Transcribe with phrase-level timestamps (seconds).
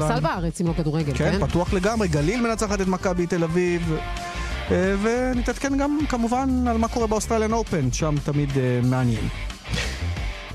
[0.00, 1.38] כדורסל בארץ, אם לא כדורגל, כן?
[1.38, 2.08] כן, פתוח לגמרי.
[2.08, 3.94] גליל מנצחת את מכבי תל אביב.
[4.70, 9.28] אה, ונתעדכן גם כמובן על מה קורה באוסטרליאן אופן, שם תמיד אה, מעניין.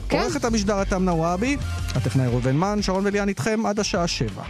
[0.09, 0.19] כן.
[0.19, 1.57] עורכת המשדר אתם נוואבי,
[1.95, 4.43] הטכנאי ראובן מן, שרון וליאן איתכם עד השעה שבע.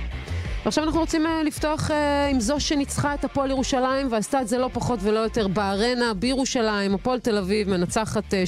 [0.65, 4.57] ועכשיו אנחנו רוצים אה, לפתוח אה, עם זו שניצחה את הפועל ירושלים ועשתה את זה
[4.57, 6.95] לא פחות ולא יותר בארנה בירושלים.
[6.95, 8.43] הפועל תל אביב מנצחת אה,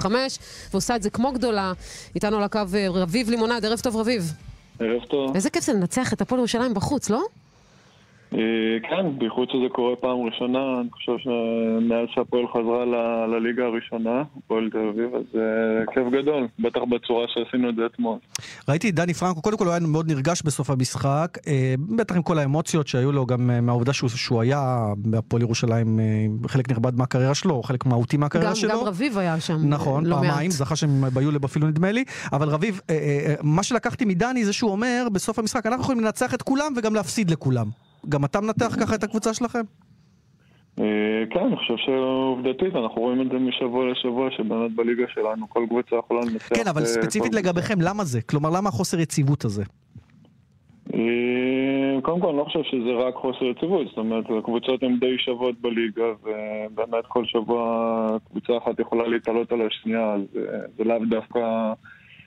[0.00, 0.06] 89-85
[0.72, 1.72] ועושה את זה כמו גדולה.
[2.14, 4.32] איתנו על הקו אה, רביב לימונד, ערב טוב רביב.
[4.80, 5.34] ערב טוב.
[5.34, 7.22] איזה כיף זה לנצח את הפועל ירושלים בחוץ, לא?
[8.34, 14.22] אה, כן, בייחוד שזה קורה פעם ראשונה, אני חושב שמאז שהפועל חזרה ל- לליגה הראשונה,
[14.36, 18.18] הפועל תל אביב, אז אה, כיף גדול, בטח בצורה שעשינו את זה אתמול.
[18.68, 22.22] ראיתי את דני פרנקו, קודם כל הוא היה מאוד נרגש בסוף המשחק, אה, בטח עם
[22.22, 26.00] כל האמוציות שהיו לו, גם מהעובדה שהוא, שהוא היה בהפועל ירושלים
[26.46, 28.70] חלק נכבד מהקריירה שלו, חלק מהותי מהקריירה גם, שלו.
[28.70, 30.50] גם רביב היה שם נכון, לא פעמיים, מעט.
[30.50, 32.80] זכה שהם ביולב אפילו נדמה לי, אבל רביב,
[33.42, 37.30] מה שלקחתי מדני זה שהוא אומר בסוף המשחק, אנחנו יכולים לנצח את כולם וגם להפסיד
[37.30, 37.91] לכולם.
[38.08, 39.62] גם אתה מנתח ככה את הקבוצה שלכם?
[40.80, 45.66] אה, כן, אני חושב שעובדתית, אנחנו רואים את זה משבוע לשבוע, שבאמת בליגה שלנו כל
[45.68, 46.48] קבוצה יכולה לנצח.
[46.56, 48.22] כן, אבל אה, ספציפית לגביכם, למה זה?
[48.22, 49.64] כלומר, למה החוסר יציבות הזה?
[50.94, 55.18] אה, קודם כל, אני לא חושב שזה רק חוסר יציבות, זאת אומרת, הקבוצות הן די
[55.18, 60.20] שוות בליגה, ובאמת כל שבוע קבוצה אחת יכולה להתעלות על השנייה, אז
[60.76, 61.72] זה לאו דווקא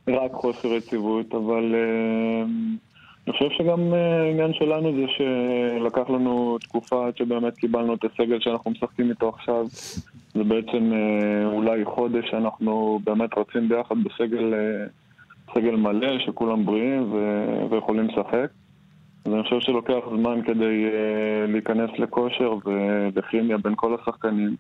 [0.08, 1.76] רק חוסר יציבות, אבל
[3.28, 8.40] אני חושב שגם אה, העניין שלנו זה שלקח לנו תקופה עד שבאמת קיבלנו את הסגל
[8.40, 9.66] שאנחנו משחקים איתו עכשיו.
[10.34, 14.54] זה בעצם אה, אולי חודש שאנחנו באמת רצים ביחד בסגל...
[14.54, 14.86] אה,
[15.54, 18.48] סגל מלא, שכולם בריאים ו- ויכולים לשחק.
[19.26, 20.86] אז אני חושב שלוקח זמן כדי
[21.48, 24.56] להיכנס לכושר ולכימיה בין כל השחקנים.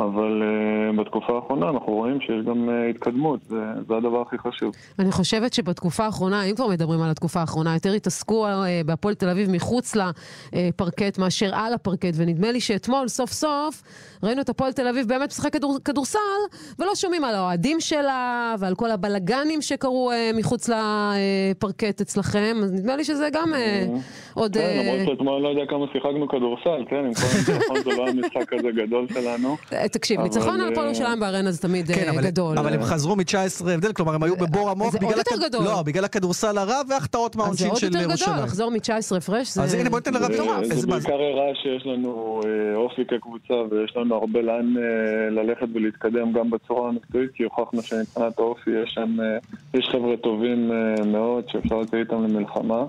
[0.00, 3.56] אבל uh, בתקופה האחרונה אנחנו רואים שיש גם uh, התקדמות, זה,
[3.88, 4.74] זה הדבר הכי חשוב.
[4.98, 9.28] אני חושבת שבתקופה האחרונה, אם כבר מדברים על התקופה האחרונה, יותר התעסקו אה, בהפועל תל
[9.28, 13.82] אביב מחוץ לפרקט מאשר על הפרקט, ונדמה לי שאתמול, סוף סוף,
[14.22, 16.18] ראינו את הפועל תל אביב באמת משחק כדור, כדורסל,
[16.78, 22.96] ולא שומעים על האוהדים שלה, ועל כל הבלגנים שקרו אה, מחוץ לפרקט אצלכם, אז נדמה
[22.96, 23.84] לי שזה גם אה,
[24.34, 24.54] עוד...
[24.54, 28.48] כן, למרות שאתמול לא יודע כמה שיחקנו כדורסל, כן, עם כל זה לא היה משחק
[28.48, 29.56] כזה גדול שלנו.
[29.88, 32.58] אה, תקשיב, ניצחון על הפועל אה, ירושלים בארנה זה תמיד כן, אה, גדול.
[32.58, 35.64] אבל הם חזרו מ-19 הבדל, כלומר הם היו בבור עמוק זה בגלל, עוד יותר גדול.
[35.64, 38.44] לא, בגלל הכדורסל הרע והחטאות אז זה מהעונשין עוד של יותר גדול, ירושלים.
[38.44, 39.62] לחזור מ-19 הפרש, זה...
[39.62, 40.64] אז הנה בוא ניתן לרב זה- מטורף.
[40.64, 40.86] זה זה?
[40.86, 44.82] בעיקר הראה שיש לנו אה, אופי כקבוצה ויש לנו הרבה לאן אה,
[45.30, 49.38] ללכת ולהתקדם גם בצורה המקצועית כי הוכחנו שמבחינת האופי יש שם, אה,
[49.74, 52.84] יש חבר'ה טובים אה, מאוד שאפשר לצאת איתם למלחמה.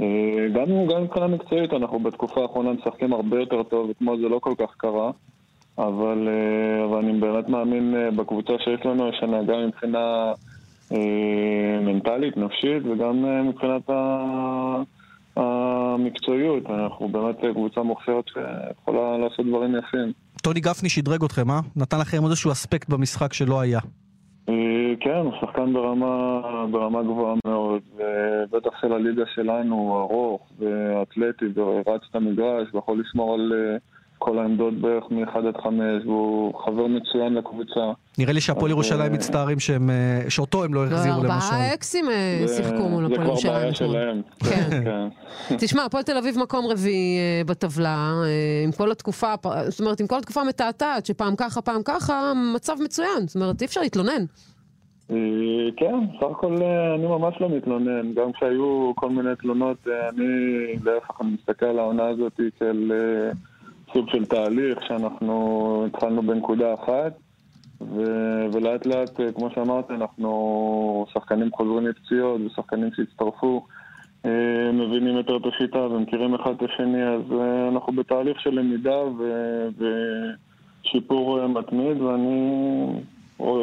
[0.00, 0.06] אה,
[0.54, 4.54] גם, גם מבחינה מקצועית אנחנו בתקופה האחרונה משחקים הרבה יותר טוב, אתמול זה לא כל
[4.58, 5.10] כך קרה.
[5.78, 10.32] אבל, אה, אבל אני באמת מאמין אה, בקבוצה שיש לנו השנה, גם מבחינה
[10.92, 13.90] אה, מנטלית, נפשית, וגם מבחינת
[15.36, 16.70] המקצועיות.
[16.70, 20.12] אנחנו באמת קבוצה מוכשרת שיכולה לעשות דברים יפים.
[20.42, 21.60] טוני גפני שדרג אתכם, אה?
[21.76, 23.80] נתן לכם איזשהו אספקט במשחק שלא היה.
[25.00, 32.00] כן, הוא שחקן ברמה, ברמה גבוהה מאוד, ובטח של הליגה שלנו, הוא ארוך ואתלטי ורץ
[32.10, 33.52] את המגרש ויכול לשמור על
[34.18, 37.80] כל העמדות בערך מ-1 עד 5, והוא חבר מצוין לקבוצה.
[38.18, 41.32] נראה לי שהפועל ירושלים אה, מצטערים שהם, אה, שאותו הם לא לא, החזירו למשל.
[41.32, 43.74] ארבעה אקסים אה, שיחקו מול הפועל זה כבר ירושלים בעיה.
[43.74, 44.22] שלהם.
[44.38, 44.70] כן.
[45.48, 45.56] כן.
[45.58, 48.12] תשמע, הפועל תל אביב מקום רביעי בטבלה,
[48.64, 49.34] עם כל התקופה,
[49.68, 53.26] זאת אומרת, עם כל התקופה המתעתעת, שפעם ככה, פעם ככה, מצב מצוין.
[53.26, 54.24] זאת אומרת, אי אפשר להתלונן.
[55.76, 56.56] כן, סך הכל
[56.94, 58.14] אני ממש לא מתלונן.
[58.14, 63.30] גם כשהיו כל מיני תלונות, אני להפך, אני מסתכל על העונה הזאת אה,
[63.96, 67.12] סוג של תהליך שאנחנו התחלנו בנקודה אחת,
[67.80, 73.66] ו- ולאט לאט, אה, כמו שאמרתי, אנחנו שחקנים חוזרים מפציעות ושחקנים שהצטרפו.
[74.24, 78.98] אה, מבינים יותר את השיטה ומכירים אחד את השני, אז אה, אנחנו בתהליך של למידה
[79.18, 79.68] ו-
[80.84, 82.86] ושיפור מתמיד, ואני,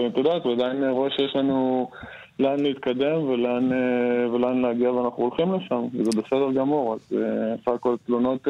[0.08, 1.90] את יודעת, ועדיין רואה שיש לנו
[2.40, 3.70] לאן להתקדם ולאן,
[4.34, 6.94] ולאן להגיע, ואנחנו הולכים לשם, וזה בסדר גמור.
[6.94, 7.18] אז
[7.66, 8.48] סך הכל תלונות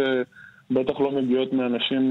[0.72, 2.04] בטח לא מגיעות מאנשים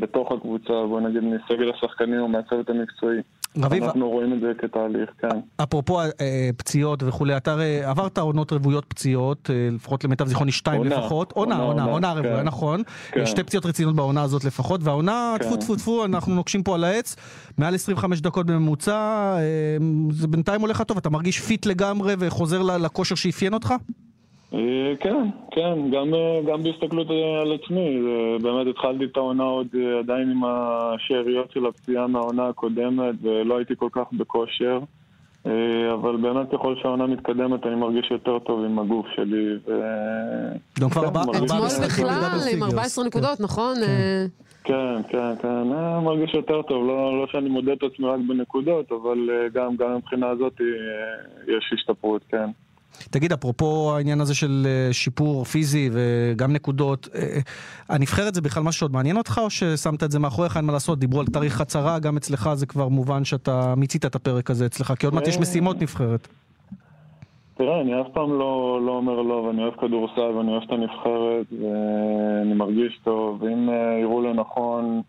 [0.00, 3.18] בתוך הקבוצה, בוא נגיד מסגל השחקנים או מהצוות המקצועי.
[3.62, 5.38] רביב, אנחנו רואים את זה כתהליך, כן.
[5.62, 10.78] אפרופו אה, פציעות וכולי, אתה הרי עברת עונות רוויות פציעות, אה, לפחות למיטב זיכרוני שתיים
[10.78, 10.96] עונה.
[10.98, 11.32] לפחות.
[11.32, 12.46] עונה, עונה, עונה, עונה, עונה רוויה, כן.
[12.46, 12.82] נכון.
[13.10, 13.26] כן.
[13.26, 15.44] שתי פציעות רציניות בעונה הזאת לפחות, והעונה, כן.
[15.44, 17.16] טפו טפו טפו, אנחנו נוקשים פה על העץ,
[17.58, 18.94] מעל 25 דקות בממוצע,
[19.38, 19.76] אה,
[20.10, 23.74] זה בינתיים הולך לך טוב, אתה מרגיש פיט לגמרי וחוזר לכושר שאפיין אותך?
[24.54, 24.58] אה,
[25.00, 27.98] כן, כן, גם, אה, גם בהסתכלות אה, על עצמי,
[28.42, 29.66] באמת התחלתי את העונה עוד
[29.98, 34.78] עדיין עם השאריות של הפציעה מהעונה הקודמת ולא הייתי כל כך בכושר.
[35.94, 39.46] אבל באמת ככל שהעונה מתקדמת אני מרגיש יותר טוב עם הגוף שלי.
[39.68, 39.80] ו...
[40.80, 42.72] גם כבר כן, ארבעה מרגיש- אתמול משחקים בכלל עם פיגרס.
[42.72, 43.74] 14 נקודות, נכון?
[43.76, 44.26] כן.
[44.64, 48.92] כן, כן, כן, אני מרגיש יותר טוב, לא, לא שאני מודד את עצמי רק בנקודות,
[48.92, 49.18] אבל
[49.54, 50.60] גם, גם מבחינה הזאת
[51.48, 52.50] יש השתפרות, כן.
[53.10, 57.38] תגיד, אפרופו העניין הזה של אה, שיפור פיזי וגם נקודות, אה,
[57.88, 60.98] הנבחרת זה בכלל משהו שעוד מעניין אותך, או ששמת את זה מאחוריך, אין מה לעשות,
[60.98, 64.92] דיברו על תאריך חצרה, גם אצלך זה כבר מובן שאתה מיצית את הפרק הזה אצלך,
[64.98, 65.40] כי עוד מעט יש אה.
[65.40, 66.28] משימות נבחרת.
[67.56, 71.46] תראה, אני אף פעם לא, לא אומר לא, ואני אוהב כדורסל ואני אוהב את הנבחרת,
[71.52, 75.02] ואני מרגיש טוב, ואם אה, יראו לנכון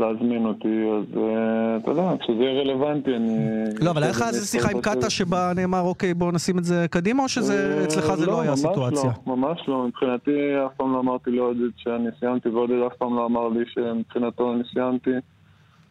[0.00, 3.38] להזמין אותי, אז אה, אתה יודע, כשזה יהיה רלוונטי, אני...
[3.80, 6.86] לא, אבל היה לך איזה שיחה עם קאטה שבה נאמר, אוקיי, בוא נשים את זה
[6.90, 9.10] קדימה, או שזה אה, אצלך זה לא היה ממש הסיטואציה?
[9.26, 9.86] לא, ממש לא.
[9.86, 10.30] מבחינתי
[10.66, 14.62] אף פעם לא אמרתי לעודד שאני סיימתי, ועודד אף פעם לא אמר לי שמבחינתו אני
[14.72, 15.10] סיימתי.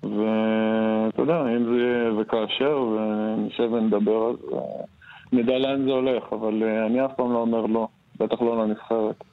[0.03, 4.59] ואתה יודע, אם זה יהיה וכאשר, ונשב ונדבר, אז אה,
[5.33, 7.87] נדע לאן זה הולך, אבל אני אף פעם לא אומר לא,
[8.19, 9.23] בטח לא לנבחרת.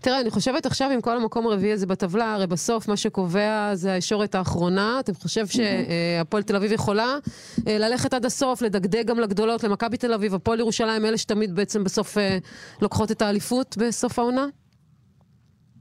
[0.00, 3.92] תראה, אני חושבת עכשיו עם כל המקום הרביעי הזה בטבלה, הרי בסוף מה שקובע זה
[3.92, 5.00] הישורת האחרונה.
[5.00, 7.18] אתה חושב שהפועל תל אביב יכולה
[7.66, 11.84] אה, ללכת עד הסוף, לדגדג גם לגדולות, למכבי תל אביב, הפועל ירושלים, אלה שתמיד בעצם
[11.84, 12.38] בסוף אה,
[12.82, 14.46] לוקחות את האליפות בסוף העונה?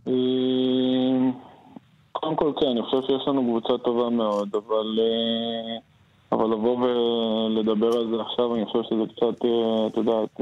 [0.07, 0.13] אה,
[2.11, 4.99] קודם כל כן, אני חושב שיש לנו קבוצה טובה מאוד, אבל,
[6.31, 9.45] אבל לבוא ולדבר על זה עכשיו, אני חושב שזה קצת,
[9.87, 10.41] את יודעת,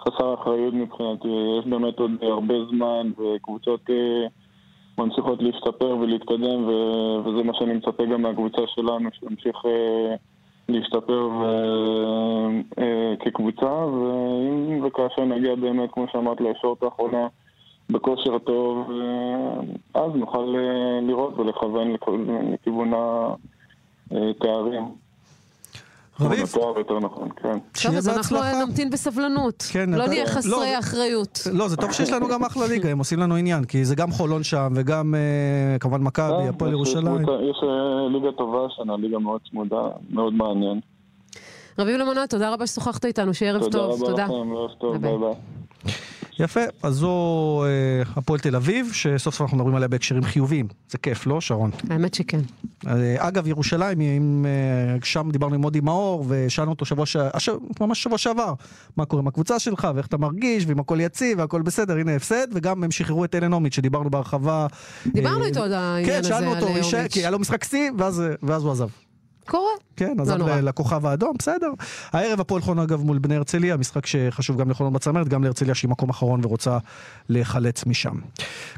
[0.00, 1.28] חסר אחריות מבחינתי.
[1.58, 4.26] יש באמת עוד הרבה זמן, וקבוצות אה,
[4.98, 10.14] ממשיכות להשתפר ולהתקדם, ו- וזה מה שאני מצפה גם מהקבוצה שלנו, שתמשיך אה,
[10.68, 17.26] להשתפר ו- אה, כקבוצה, ואם וכאשר נגיע באמת, כמו שאמרת, לישורת האחרונה,
[17.90, 18.90] בכושר טוב,
[19.94, 20.54] אז נוכל
[21.02, 21.96] לראות ולכוון
[22.52, 22.92] לכיוון
[24.10, 24.84] התארים.
[26.20, 26.38] רביב,
[26.78, 27.58] יותר נכון, כן.
[27.82, 28.38] טוב, אז אנחנו.
[28.66, 29.64] נמתין בסבלנות.
[29.72, 31.38] כן, לא נהיה לא, חסרי זה- אחריות.
[31.52, 34.10] לא, זה טוב שיש לנו גם אחלה ליגה, הם עושים לנו עניין, כי זה גם
[34.10, 37.22] חולון שם, וגם אה, כמובן מכבי, אה, הפועל יש ירושלים.
[37.22, 37.68] יש אה,
[38.12, 39.80] ליגה טובה השנה, ליגה מאוד צמודה,
[40.10, 40.80] מאוד מעניין.
[41.78, 43.90] רביב למונה, תודה רבה ששוחחת איתנו, שיהיה ערב תודה טוב.
[44.02, 44.24] רבה תודה.
[44.24, 45.18] לכם, ערב טוב, ביי.
[45.18, 45.59] ביי.
[46.40, 50.68] יפה, אז זו אה, הפועל תל אביב, שסוף סוף אנחנו מדברים עליה בהקשרים חיוביים.
[50.90, 51.70] זה כיף, לא, שרון?
[51.90, 52.40] האמת שכן.
[52.86, 57.16] אה, אגב, ירושלים, אם, אה, שם דיברנו עם מודי מאור, ושאלנו אותו שבוע, ש...
[57.16, 57.48] הש...
[57.80, 58.54] ממש שבוע שעבר,
[58.96, 62.46] מה קורה עם הקבוצה שלך, ואיך אתה מרגיש, ואם הכל יציב, והכל בסדר, הנה הפסד,
[62.54, 64.66] וגם הם שחררו את אלן הומיץ', שדיברנו בהרחבה.
[65.06, 67.12] דיברנו אה, איתו על העניין כן, הזה, שאלנו על אותו, יישאר, הומיץ'.
[67.12, 68.88] כי היה לו משחק שיא, ואז, ואז הוא עזב.
[69.50, 69.70] קורה.
[69.96, 70.56] כן, עזב נורא.
[70.60, 71.70] ל- לכוכב האדום, בסדר.
[72.12, 75.88] הערב הפועל חולון אגב מול בני הרצליה, משחק שחשוב גם לחולון בצמרת, גם להרצליה שהיא
[75.90, 76.78] מקום אחרון ורוצה
[77.28, 78.14] להיחלץ משם.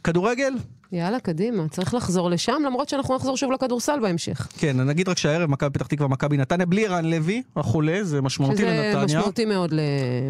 [0.05, 0.53] כדורגל?
[0.93, 4.49] יאללה, קדימה, צריך לחזור לשם, למרות שאנחנו נחזור שוב לכדורסל בהמשך.
[4.59, 8.57] כן, נגיד רק שהערב מכבי פתח תקווה, מכבי נתניה, בלי ערן לוי, החולה, זה משמעותי
[8.57, 9.05] שזה לנתניה.
[9.05, 9.75] משמעותי מאוד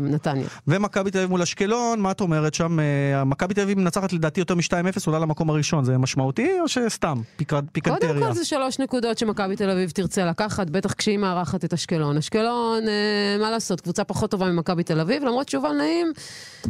[0.00, 0.46] לנתניה.
[0.68, 2.80] ומכבי תל אביב מול אשקלון, מה את אומרת שם?
[2.80, 7.20] אה, מכבי תל אביב מנצחת לדעתי יותר מ-2-0, עולה למקום הראשון, זה משמעותי או שסתם
[7.36, 8.12] פיקנטריה?
[8.12, 12.16] קודם כל זה שלוש נקודות שמכבי תל אביב תרצה לקחת, בטח כשהיא מארחת את אשקלון.
[12.16, 16.12] אשקלון, אה, מה לעשות, קבוצה פחות טובה ממכבי תל אביב, למרות שובל נעים,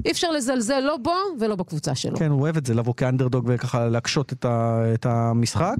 [0.04, 2.16] אי אפשר לזלזל לא בו ולא בקבוצה שלו.
[2.16, 5.76] כן, הוא אוהב את זה, לבוא כאנדרדוג וככה להקשות את, ה, את המשחק.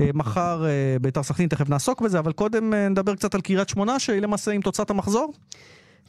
[0.00, 3.68] אה, מחר אה, ביתר סכנין, תכף נעסוק בזה, אבל קודם אה, נדבר קצת על קריית
[3.68, 5.32] שמונה, שהיא למעשה עם תוצאת המחזור.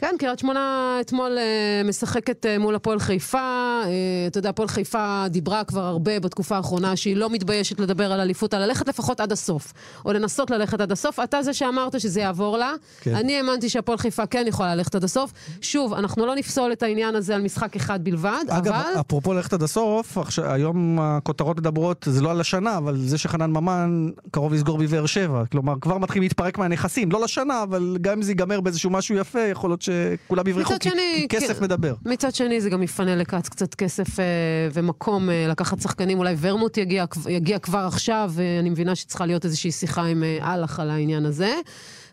[0.01, 3.38] כן, קריית שמונה אתמול אה, משחקת אה, מול הפועל חיפה.
[3.38, 3.89] אה,
[4.27, 8.53] אתה יודע, הפועל חיפה דיברה כבר הרבה בתקופה האחרונה שהיא לא מתביישת לדבר על אליפות,
[8.53, 9.74] על ללכת לפחות עד הסוף.
[10.05, 11.20] או לנסות ללכת עד הסוף.
[11.20, 12.74] אתה זה שאמרת שזה יעבור לה.
[13.01, 13.15] כן.
[13.15, 15.34] אני האמנתי שהפועל חיפה כן יכולה ללכת עד הסוף.
[15.62, 19.00] שוב, אנחנו לא נפסול את העניין הזה על משחק אחד בלבד, אגב, אבל...
[19.00, 23.51] אפרופו ללכת עד הסוף, עכשיו, היום הכותרות מדברות, זה לא על השנה, אבל זה שחנן
[23.51, 25.43] ממן קרוב לסגור בבאר שבע.
[25.51, 29.39] כלומר, כבר מתחילים להתפרק מהנכסים, לא לשנה, אבל גם אם זה ייגמר באיזשהו משהו יפה,
[29.39, 31.63] יכול להיות שכולם יברחו, כי, שני, כסף כן.
[31.63, 31.95] מדבר.
[32.05, 34.25] מצד שני, זה גם יפנה לכץ קצת כסף אה,
[34.74, 36.17] ומקום אה, לקחת שחקנים.
[36.17, 40.79] אולי ורמוט יגיע, יגיע כבר עכשיו, ואני מבינה שצריכה להיות איזושהי שיחה עם אה, אהלך
[40.79, 41.53] על העניין הזה.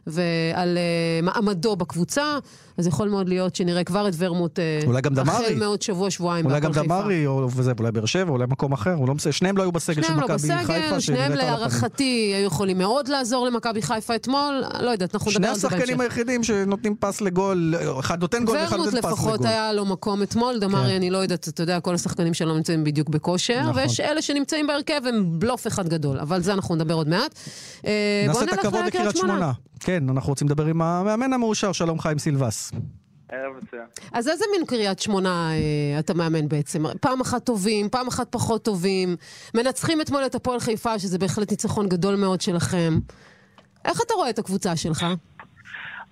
[0.06, 2.38] ועל אה, מעמדו בקבוצה,
[2.78, 5.22] אז יכול מאוד להיות שנראה כבר את ורמוט אה.
[5.26, 6.72] החל מעוד שבוע, שבועיים אולי גם.
[6.72, 9.32] דמרי, או וזה, אולי באר שבע, אולי מקום אחר, לא בסדר.
[9.32, 11.46] שניהם לא היו בסגל של שניהם לא מכבי בסגל, חיפה, שניהם שנראית על הפנים.
[11.46, 15.68] להערכתי היו יכולים מאוד לעזור למכבי חיפה אתמול, לא יודעת, אנחנו שני נדבר על זה
[15.68, 15.82] בהמשך.
[15.82, 19.46] השחקנים היחידים שנותנים פס לגול, אחד נותן גול ואחד ורמוט נותן פס לפחות לגול.
[19.46, 20.94] היה לו מקום אתמול, דמרי, כן.
[20.94, 23.76] אני לא יודעת, אתה יודע, כל השחקנים שלו נמצאים בדיוק בכושר, נכון.
[23.76, 27.34] ויש אלה שנמצאים בהרכב הם בלוף אחד גדול, אבל זה אנחנו נדבר עוד מעט.
[27.86, 29.52] אה, נעשה את הכבוד לקריית שמונה.
[29.80, 32.67] כן, אנחנו רוצים לדבר עם המאמן המאושר, שלום חיים סילבס.
[33.28, 33.86] ערב מצוין.
[34.12, 36.82] אז איזה מין קריית שמונה אה, אתה מאמן בעצם?
[37.00, 39.16] פעם אחת טובים, פעם אחת פחות טובים,
[39.54, 42.92] מנצחים אתמול את הפועל חיפה, שזה בהחלט ניצחון גדול מאוד שלכם.
[43.84, 45.06] איך אתה רואה את הקבוצה שלך?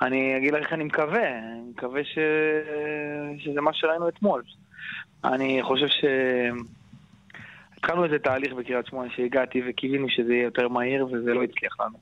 [0.02, 2.18] אני אגיד לך איך אני מקווה, אני מקווה ש...
[3.38, 4.42] שזה מה שראינו אתמול.
[5.24, 6.04] אני חושב ש...
[7.76, 11.98] התחלנו איזה תהליך בקריית שמונה שהגעתי וקיווינו שזה יהיה יותר מהיר וזה לא הצליח לנו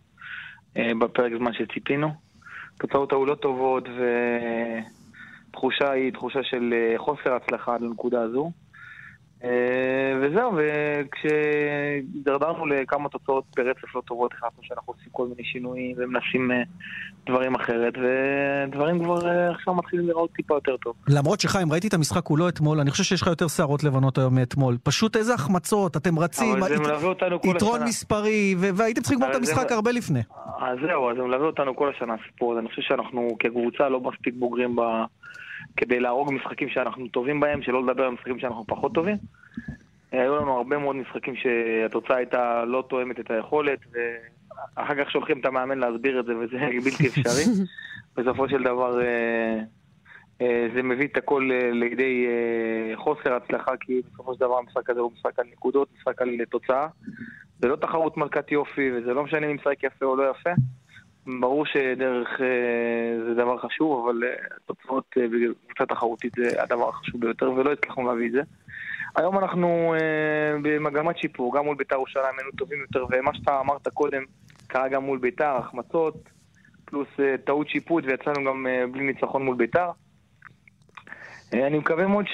[0.76, 2.08] אה, בפרק זמן שציפינו.
[2.78, 3.84] תוצאות היו לא טובות
[5.50, 8.50] ותחושה היא תחושה של אה, חוסר הצלחה לנקודה הזו.
[9.44, 16.52] אה, וזהו, וכשהידרדרנו לכמה תוצאות ברצף לא טובות, החלטנו שאנחנו עושים כל מיני שינויים ומנסים
[16.52, 16.62] אה,
[17.26, 20.94] דברים אחרת, ודברים כבר אה, עכשיו מתחילים לראות טיפה יותר טוב.
[21.08, 24.34] למרות שחיים, ראיתי את המשחק כולו אתמול, אני חושב שיש לך יותר שערות לבנות היום
[24.34, 24.76] מאתמול.
[24.82, 27.88] פשוט איזה החמצות, אתם רצים, אבל זה מלווה אותנו כל יתרון השנה.
[27.88, 30.20] מספרי, והייתם צריכים לגמור את המשחק הרבה לפני.
[30.60, 32.60] אז זהו, אז זה מלווה אותנו כל השנה הסיפור הזה.
[32.60, 34.80] אני חושב שאנחנו כקבוצה לא מספיק בוגרים ב...
[35.76, 39.16] כדי להרוג משחקים שאנחנו טובים בהם, שלא לדבר על משחקים שאנחנו פחות טובים.
[40.14, 45.40] אה, היו לנו הרבה מאוד משחקים שהתוצאה הייתה לא תואמת את היכולת, ואחר כך שולחים
[45.40, 47.44] את המאמן להסביר את זה, וזה בלתי אפשרי.
[48.16, 49.58] בסופו של דבר אה,
[50.40, 52.26] אה, זה מביא את הכל לידי
[52.94, 56.86] חוסר הצלחה, כי בסופו של דבר המשחק הזה הוא משחק על נקודות, משחק על תוצאה.
[57.58, 60.50] זה לא תחרות מלכת יופי, וזה לא משנה אם משחק יפה או לא יפה.
[61.26, 64.34] ברור שדרך אה, זה דבר חשוב, אבל אה,
[64.66, 68.40] תוצאות אה, בקבוצה תחרותית זה הדבר החשוב ביותר, ולא הצלחנו להביא את זה.
[69.16, 69.94] היום אנחנו
[70.62, 74.22] במגמת שיפור, גם מול בית"ר ירושלים היינו טובים יותר, ומה שאתה אמרת קודם,
[74.66, 76.14] קרה גם מול בית"ר, החמצות,
[76.84, 77.08] פלוס
[77.44, 79.90] טעות שיפוט, ויצאנו גם בלי ניצחון מול בית"ר.
[81.52, 82.24] אני מקווה מאוד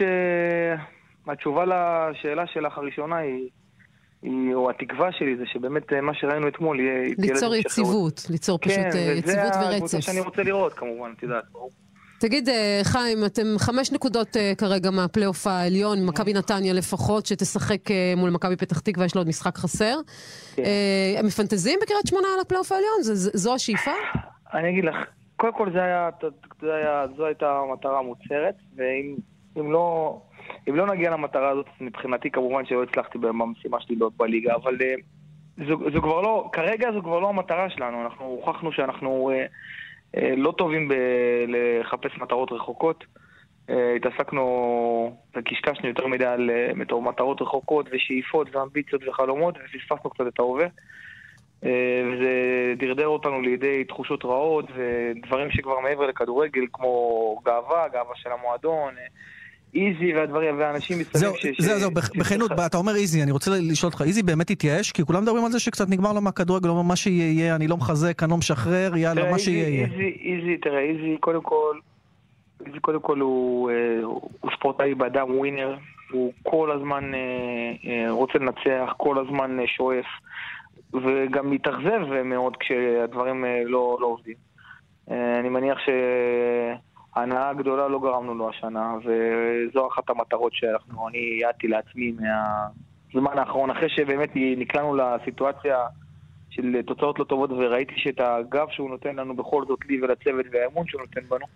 [1.26, 3.49] שהתשובה לשאלה שלך הראשונה היא,
[4.23, 7.15] היא, או התקווה שלי, זה שבאמת אה, מה שראינו אתמול יהיה...
[7.19, 7.55] ליצור.
[7.55, 10.00] יציבות, ליצור פשוט כן, יציבות וזה הקבוצה ורצף.
[10.00, 11.45] שאני רוצה לראות כמובן, את יודעת.
[12.21, 17.81] תגיד, אה, חיים, אתם חמש נקודות כרגע מהפלייאוף העליון, מכבי נתניה לפחות, שתשחק
[18.17, 19.97] מול מכבי פתח תקווה, יש לו עוד משחק חסר.
[20.57, 20.62] כן.
[21.19, 22.99] הם מפנטזים בקריית שמונה על הפלייאוף העליון?
[23.03, 23.91] זו השאיפה?
[24.55, 24.97] אני אגיד לך,
[25.37, 26.09] קודם כל זה היה,
[26.61, 29.17] זה היה, זו הייתה המטרה המוצהרת, ואם
[29.57, 30.19] אם לא,
[30.69, 34.95] אם לא נגיע למטרה הזאת, מבחינתי כמובן שלא הצלחתי במשימה שלי בליגה, אבל אה,
[35.69, 39.47] זו, זו כבר לא, כרגע זו כבר לא המטרה שלנו, אנחנו הוכחנו שאנחנו אה,
[40.16, 43.04] אה, לא טובים בלחפש מטרות רחוקות.
[43.71, 50.38] אה, התעסקנו וקשקשנו יותר מדי על מטר- מטרות רחוקות ושאיפות ואמביציות וחלומות, ופספסנו קצת את
[50.38, 50.66] ההווה.
[51.62, 58.95] וזה דרדר אותנו לידי תחושות רעות ודברים שכבר מעבר לכדורגל, כמו גאווה, גאווה של המועדון,
[59.75, 61.47] איזי והדברים, ואנשים מסביב זהו, ש...
[61.47, 64.50] ש- זהו, זהו, ש- בכנות, ש- אתה אומר איזי, אני רוצה לשאול אותך, איזי באמת
[64.50, 64.93] התייאש?
[64.93, 67.69] כי כולם מדברים על זה שקצת נגמר לו מהכדורגל, הוא אומר מה שיהיה יהיה, אני
[67.69, 69.87] לא מחזק, אני לא משחרר, יאללה, מה שיהיה יהיה.
[69.87, 71.79] איזי, איזי, תראה, איזי קודם כל,
[72.67, 73.99] איזי קודם כל הוא, אה,
[74.41, 75.77] הוא ספורטאי באדם ווינר,
[76.12, 77.19] הוא כל הזמן אה,
[77.91, 80.07] אה, רוצה לנצח, כל הזמן שואף,
[80.95, 84.35] וגם מתאכזב מאוד כשהדברים לא, לא עובדים.
[85.41, 85.79] אני מניח
[87.14, 93.71] שההנאה הגדולה לא גרמנו לו השנה, וזו אחת המטרות שאנחנו, אני יעדתי לעצמי מהזמן האחרון,
[93.71, 95.79] אחרי שבאמת נקלענו לסיטואציה
[96.50, 100.87] של תוצאות לא טובות, וראיתי שאת הגב שהוא נותן לנו בכל זאת, לי ולצוות, והאמון
[100.87, 101.47] שהוא נותן בנו,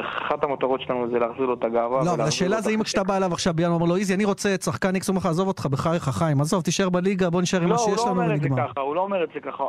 [0.00, 2.04] אחת המטרות שלנו זה להחזיר לו את הגאווה.
[2.04, 2.82] לא, אבל השאלה זה אם.
[2.82, 5.20] כשאתה בא אליו עכשיו בינואר, אומר לו איזי, אני רוצה את שחקן איקס, הוא אומר
[5.20, 7.98] לך, עזוב אותך, בחייך חיים, עזוב, תישאר בליגה, בוא נשאר עם לא, מה הוא שיש
[7.98, 8.68] לא לנו אומר את זה ונגמר.
[8.68, 9.64] ככה, הוא לא אומר את זה ככה.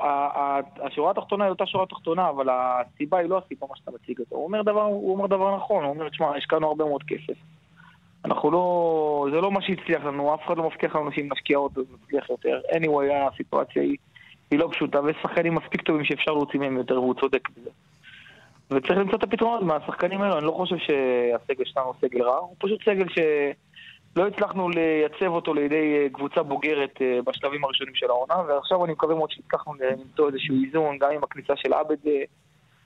[0.84, 4.36] השורה התחתונה היא אותה שורה תחתונה, אבל הסיבה היא לא הסיבה מה שאתה מציג אותו.
[4.36, 7.40] הוא אומר דבר, הוא אומר דבר נכון, הוא אומר, תשמע, השקענו הרבה מאוד כסף.
[8.26, 9.28] אנחנו לא...
[9.32, 12.30] זה לא מה שהצליח לנו, אף אחד לא מבטיח לנו שאם נשקיע עוד אז נצליח
[12.30, 12.60] יותר.
[12.72, 13.98] anyway, הסיטואציה היא,
[14.52, 17.70] היא לא פשוטה, ויש שחקנים מספיק טובים שאפשר להוציא מהם יותר, והוא צודק בזה.
[18.72, 22.56] וצריך למצוא את הפתרונות מהשחקנים האלו, אני לא חושב שהסגל שלנו הוא סגל רע, הוא
[22.60, 28.36] פשוט סגל שלא הצלחנו לייצב אותו לידי אה, קבוצה בוגרת אה, בשלבים הראשונים של העונה,
[28.48, 32.22] ועכשיו אני מקווה מאוד שהצלחנו למצוא איזשהו איזון, גם עם הכניסה של עבד אה,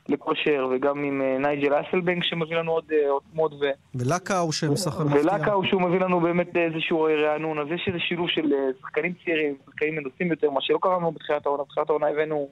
[0.10, 3.66] לכושר, וגם עם נייג'ל אסלבנק שמביא לנו עוד עוצמות, ו...
[3.96, 5.22] ולקאו שמשחק מפתיע.
[5.22, 9.96] ולקאו שהוא מביא לנו באמת איזשהו רענון, אז יש איזה שילוב של שחקנים צעירים, שחקנים
[9.96, 11.64] מנוסים יותר, מה שלא קרה לנו בתחילת העונה.
[11.64, 12.50] בתחילת העונה הבאנו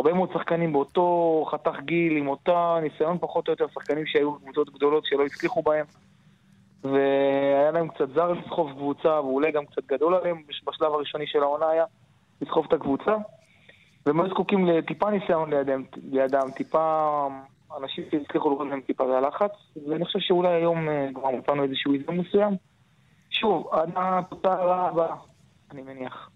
[0.00, 4.70] הרבה מאוד שחקנים באותו חתך גיל, עם אותה ניסיון פחות או יותר, שחקנים שהיו בקבוצות
[4.70, 5.86] גדולות שלא הצליחו בהם.
[6.84, 11.68] והיה להם קצת זר לסחוב קבוצה, ואולי גם קצת גדול עליהם בשלב הראשוני של העונה
[11.68, 11.84] היה
[12.40, 13.16] לסחוב את הקבוצה.
[14.06, 17.26] והם היו זקוקים לטיפה ניסיון לידם, לידם טיפה
[17.78, 19.52] אנשים שהצליחו להוריד להם טיפה מהלחץ,
[19.88, 22.56] ואני חושב שאולי היום אה, כבר מצאנו איזשהו איזון מסוים.
[23.30, 25.16] שוב, התוצאה הבאה,
[25.70, 26.30] אני מניח.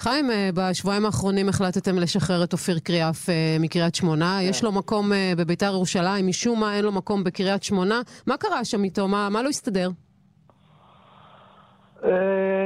[0.00, 4.38] חיים, אה, בשבועיים האחרונים החלטתם לשחרר את אופיר קריאף אה, מקריית שמונה.
[4.40, 4.50] כן.
[4.50, 8.00] יש לו מקום אה, בביתר ירושלים, משום מה אין לו מקום בקריית שמונה.
[8.26, 9.08] מה קרה שם איתו?
[9.08, 9.88] מה מה לא הסתדר?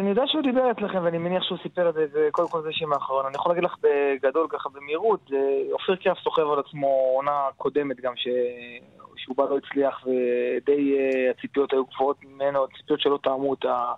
[0.00, 3.26] אני יודע שהוא דיבר אצלכם, ואני מניח שהוא סיפר את זה, וקודם כל זה שמאחרון.
[3.26, 5.30] אני יכול להגיד לך בגדול, ככה במהירות,
[5.72, 6.86] אופיר קריאף סוחב על עצמו
[7.16, 8.28] עונה קודמת גם, ש...
[9.16, 10.96] שהוא בא לא הצליח, ודי
[11.30, 13.92] הציפיות היו גבוהות ממנו, הציפיות שלא טעמו את ה...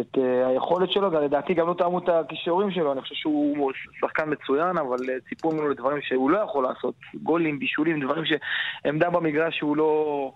[0.00, 4.30] את uh, היכולת שלו, ולדעתי גם לא טעמו את הכישורים שלו, אני חושב שהוא שחקן
[4.30, 9.56] מצוין, אבל uh, ציפו ממנו לדברים שהוא לא יכול לעשות, גולים, בישולים, דברים שעמדה במגרש
[9.56, 10.32] שהוא לא,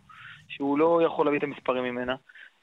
[0.49, 2.15] שהוא לא יכול להביא את המספרים ממנה.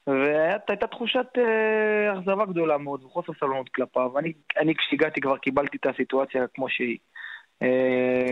[0.06, 4.18] והייתה תחושת uh, אכזבה גדולה מאוד וחוסר סבלנות כלפיו.
[4.58, 6.98] אני כשהגעתי כבר קיבלתי את הסיטואציה כמו שהיא.
[7.64, 7.66] Uh,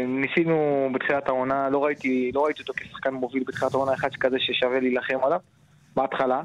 [0.06, 4.80] ניסינו בתחילת העונה, לא ראיתי, לא ראיתי אותו כשחקן מוביל בתחילת העונה אחד כזה ששווה
[4.80, 5.40] להילחם עליו,
[5.96, 6.42] בהתחלה.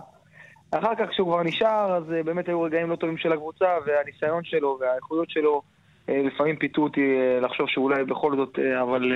[0.80, 4.44] אחר כך כשהוא כבר נשאר, אז uh, באמת היו רגעים לא טובים של הקבוצה, והניסיון
[4.44, 5.62] שלו והאיכויות שלו
[6.08, 9.12] uh, לפעמים פיתו אותי uh, לחשוב שאולי בכל זאת, אבל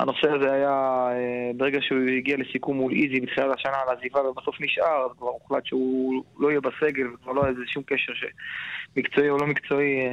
[0.00, 1.08] הנושא הזה היה,
[1.56, 5.66] ברגע שהוא הגיע לסיכום מול איזי בתחילת השנה על עזיבה ובסוף נשאר, אז כבר הוחלט
[5.66, 10.10] שהוא לא יהיה בסגל, וכבר לא היה איזה שום קשר שמקצועי או לא מקצועי,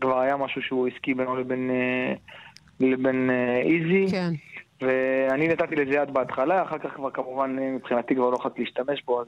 [0.00, 1.70] כבר היה משהו שהוא הסכים בינו לבין,
[2.80, 3.30] לבין
[3.64, 4.06] איזי.
[4.10, 4.30] כן.
[4.80, 9.20] ואני נתתי לזה יד בהתחלה, אחר כך כבר כמובן מבחינתי כבר לא יכולתי להשתמש בו,
[9.20, 9.26] אז...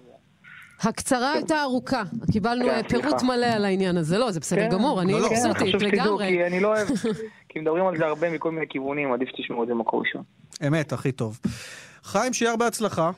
[0.81, 2.02] הקצרה הייתה ארוכה,
[2.33, 3.26] קיבלנו כן, פירוט סליחה.
[3.26, 4.19] מלא על העניין הזה.
[4.19, 4.69] לא, זה בסדר כן.
[4.69, 6.29] גמור, אני לא, לא, מבסוטית חשוב שתדעו, לגמרי.
[6.29, 6.88] כי אני לא אוהב,
[7.49, 10.23] כי מדברים על זה הרבה מכל מיני כיוונים, עדיף שתשמעו את זה במקור ראשון.
[10.67, 11.41] אמת, הכי טוב.
[12.02, 13.11] חיים, שיהיה הרבה הצלחה.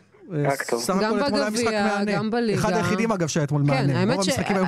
[0.63, 2.05] סך גם בגביע.
[2.05, 2.61] גם בליגה.
[2.61, 4.01] אחד היחידים אגב שהיה אתמול כן, מהנה.
[4.01, 4.29] האמת ש...
[4.29, 4.65] אה.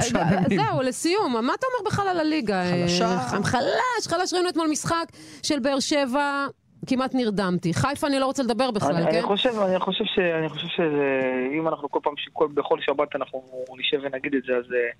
[0.48, 2.62] זהו, לסיום, מה אתה אומר בכלל על הליגה?
[2.70, 3.08] חלשה.
[3.08, 5.04] אה, חלש, חלש, ראינו אתמול משחק
[5.42, 6.46] של באר שבע,
[6.86, 7.74] כמעט נרדמתי.
[7.74, 9.10] חיפה אני לא רוצה לדבר בכלל, אני, כן?
[9.10, 10.18] אני חושב, אני חושב ש...
[10.18, 11.22] אני חושב שזה...
[11.52, 13.42] אם אנחנו כל פעם, שכל, בכל שבת אנחנו
[13.78, 14.90] נשב ונגיד את זה, אז, אה,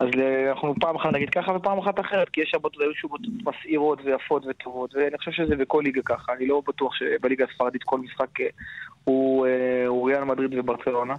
[0.00, 3.20] אז אה, אנחנו פעם אחת נגיד ככה ופעם אחת אחרת, כי יש שבתות, היו שבתות
[3.44, 6.32] מסעירות ויפות וטובות, ואני חושב שזה בכל ליגה ככה.
[6.32, 8.46] אני לא בטוח שבליגה הספרדית כל משחק אה,
[9.04, 9.46] הוא,
[9.86, 11.14] הוא ריאל מדריד וברצלונה.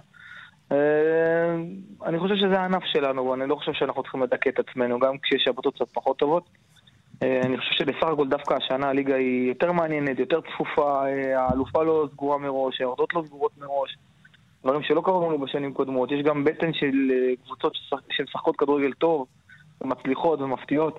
[2.06, 5.42] אני חושב שזה הענף שלנו, ואני לא חושב שאנחנו צריכים לדכא את עצמנו, גם כשיש
[5.44, 6.44] שבתות קצת פחות טובות.
[7.22, 11.82] אה, אני חושב שבסך הכל דווקא השנה הליגה היא יותר מעניינת, יותר צפופה, אה, האלופה
[11.82, 13.96] לא סגורה מראש, היורדות לא סגורות מראש.
[14.64, 16.12] דברים שלא קרו לנו בשנים קודמות.
[16.12, 17.72] יש גם בטן של אה, קבוצות
[18.10, 19.26] שמשחקות כדורגל טוב,
[19.80, 20.98] ומצליחות ומפתיעות.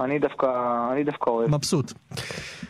[0.00, 0.46] אני דווקא,
[0.92, 1.50] אני דווקא אוהב.
[1.50, 1.92] מבסוט.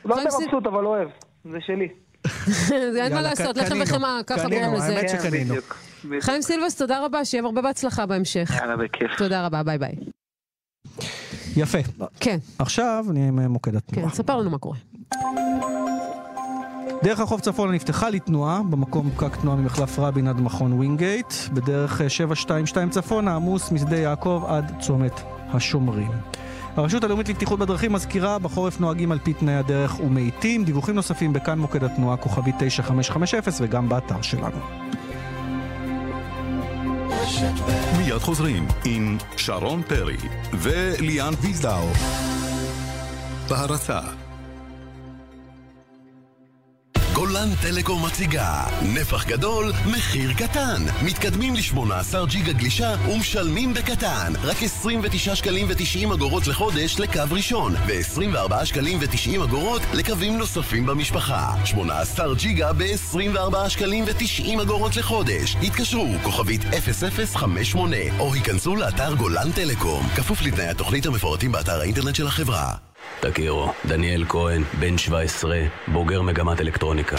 [0.05, 1.09] לא יודע מבסוט, אבל אוהב.
[1.45, 1.89] זה שלי.
[2.93, 3.75] זה אין מה לעשות, לחם.
[3.83, 4.97] וחמאה, ככה קוראים לזה.
[4.97, 5.55] האמת כן, שקנינו.
[6.21, 8.51] חיים סילבס, תודה רבה, שיהיה הרבה בהצלחה בהמשך.
[8.61, 9.11] יאללה, בכיף.
[9.19, 9.95] תודה רבה, ביי ביי.
[11.59, 11.79] יפה.
[12.21, 14.15] כן, עכשיו נהיה עם מוקד כן, התנועה.
[14.15, 14.77] ספר לנו מה קורה.
[17.03, 21.33] דרך החוף צפונה נפתחה לתנועה, במקום פקק תנועה ממחלף רבין עד מכון ווינגייט.
[21.53, 26.11] בדרך אה, 722 צפונה עמוס משדה יעקב עד צומת השומרים.
[26.77, 30.65] הרשות הלאומית לבטיחות בדרכים מזכירה, בחורף נוהגים על פי תנאי הדרך ומאיטים.
[30.65, 34.59] דיווחים נוספים בכאן מוקד התנועה, כוכבי 9550 וגם באתר שלנו.
[37.99, 40.17] מיד חוזרים עם שרון פרי
[40.53, 41.89] וליאן ויזדאו.
[43.49, 44.01] בהרצה
[47.13, 50.83] גולן טלקום מציגה נפח גדול, מחיר קטן.
[51.03, 54.33] מתקדמים ל-18 ג'יגה גלישה ומשלמים בקטן.
[54.43, 61.53] רק 29 שקלים ו-90 אגורות לחודש לקו ראשון, ו-24 שקלים ו-90 אגורות לקווים נוספים במשפחה.
[61.65, 65.57] 18 ג'יגה ב-24 שקלים ו-90 אגורות לחודש.
[65.63, 70.09] התקשרו, כוכבית 0058, או היכנסו לאתר גולן טלקום.
[70.17, 72.88] כפוף לתנאי התוכנית המפורטים באתר האינטרנט של החברה.
[73.21, 75.59] תכירו, דניאל כהן, בן 17,
[75.89, 77.17] בוגר מגמת אלקטרוניקה.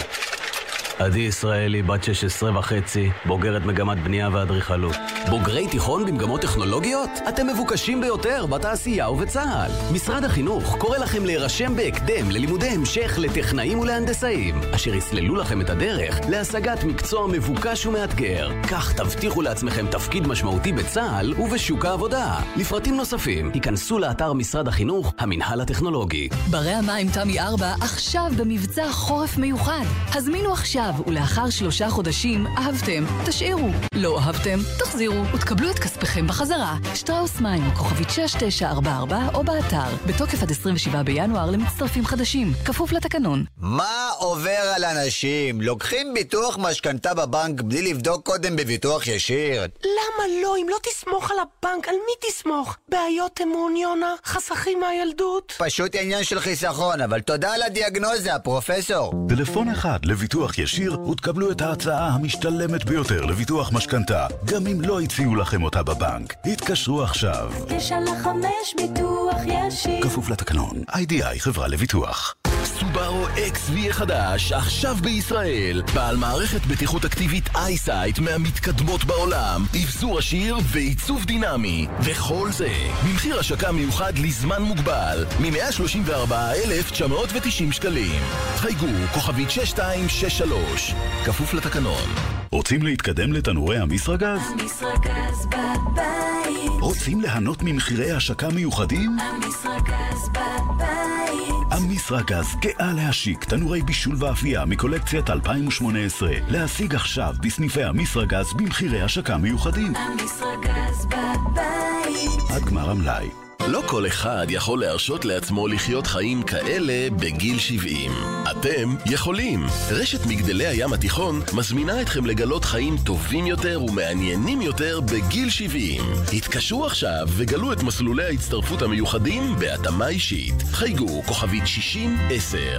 [1.00, 4.96] עדי ישראלי, בת 16 וחצי, בוגרת מגמת בנייה ואדריכלות.
[5.30, 7.10] בוגרי תיכון במגמות טכנולוגיות?
[7.28, 9.94] אתם מבוקשים ביותר בתעשייה ובצה"ל.
[9.94, 16.20] משרד החינוך קורא לכם להירשם בהקדם ללימודי המשך לטכנאים ולהנדסאים, אשר יסללו לכם את הדרך
[16.28, 18.50] להשגת מקצוע מבוקש ומאתגר.
[18.70, 22.40] כך תבטיחו לעצמכם תפקיד משמעותי בצה"ל ובשוק העבודה.
[22.56, 26.28] לפרטים נוספים, היכנסו לאתר משרד החינוך, המינהל הטכנולוגי.
[26.50, 29.84] ברי המים תמי 4 עכשיו במבצע חורף מיוחד.
[30.14, 33.68] הזמינו עכשיו, ולאחר שלושה חודשים, אהבתם, תשאירו.
[33.94, 36.76] לא אהבתם, תחזירו, ותקבלו את כספיכם בחזרה.
[36.94, 39.96] שטראוס מים, כוכבית 6944 או באתר.
[40.06, 42.52] בתוקף עד 27 בינואר למצטרפים חדשים.
[42.64, 43.44] כפוף לתקנון.
[43.56, 45.60] מה עובר על אנשים?
[45.60, 49.62] לוקחים ביטוח משכנתה בבנק בלי לבדוק קודם בביטוח ישיר?
[49.62, 50.56] למה לא?
[50.56, 52.76] אם לא תסמוך על הבנק, על מי תסמוך?
[52.88, 54.14] בעיות אמון, יונה?
[54.24, 55.52] חסכים מהילדות?
[55.58, 59.12] פשוט עניין של חיסכון, אבל תודה על הדיאגנוזה, פרופסור.
[59.28, 65.36] טלפון אחד לביטוח ישיר ותקבלו את ההצעה המשתלמת ביותר לביטוח משכנתה, גם אם לא הציעו
[65.36, 66.34] לכם אותה בבנק.
[66.44, 67.52] התקשרו עכשיו.
[67.68, 70.02] תשע לחמש ביטוח ישיר.
[70.02, 72.34] כפוף לתקנון, איי-די-איי חברה לביטוח.
[72.80, 75.82] סובארו XV החדש, עכשיו בישראל.
[75.94, 81.86] בעל מערכת בטיחות אקטיבית אייסייט מהמתקדמות בעולם, אבזור עשיר ועיצוב דינמי.
[82.00, 82.72] וכל זה,
[83.04, 88.22] במחיר השקה מיוחד לזמן מוגבל, מ-134,990 שקלים.
[88.56, 92.08] חייגו, כוכבית 6263, כפוף לתקנון.
[92.50, 94.40] רוצים להתקדם לתנורי המסרגז?
[94.52, 96.70] המסרגז בבית.
[96.80, 99.16] רוצים ליהנות ממחירי השקה מיוחדים?
[99.20, 101.59] המסרגז בבית.
[101.70, 109.92] המסרגז גאה להשיק תנורי בישול ואפייה מקולקציית 2018 להשיג עכשיו בסניפי המסרגז במחירי השקה מיוחדים.
[109.96, 112.50] המסרגז בבית.
[112.50, 118.12] עד גמר המלאי לא כל אחד יכול להרשות לעצמו לחיות חיים כאלה בגיל 70.
[118.50, 119.66] אתם יכולים.
[119.90, 126.02] רשת מגדלי הים התיכון מזמינה אתכם לגלות חיים טובים יותר ומעניינים יותר בגיל 70.
[126.32, 130.62] התקשרו עכשיו וגלו את מסלולי ההצטרפות המיוחדים בהתאמה אישית.
[130.72, 131.66] חייגו כוכבית 60-10.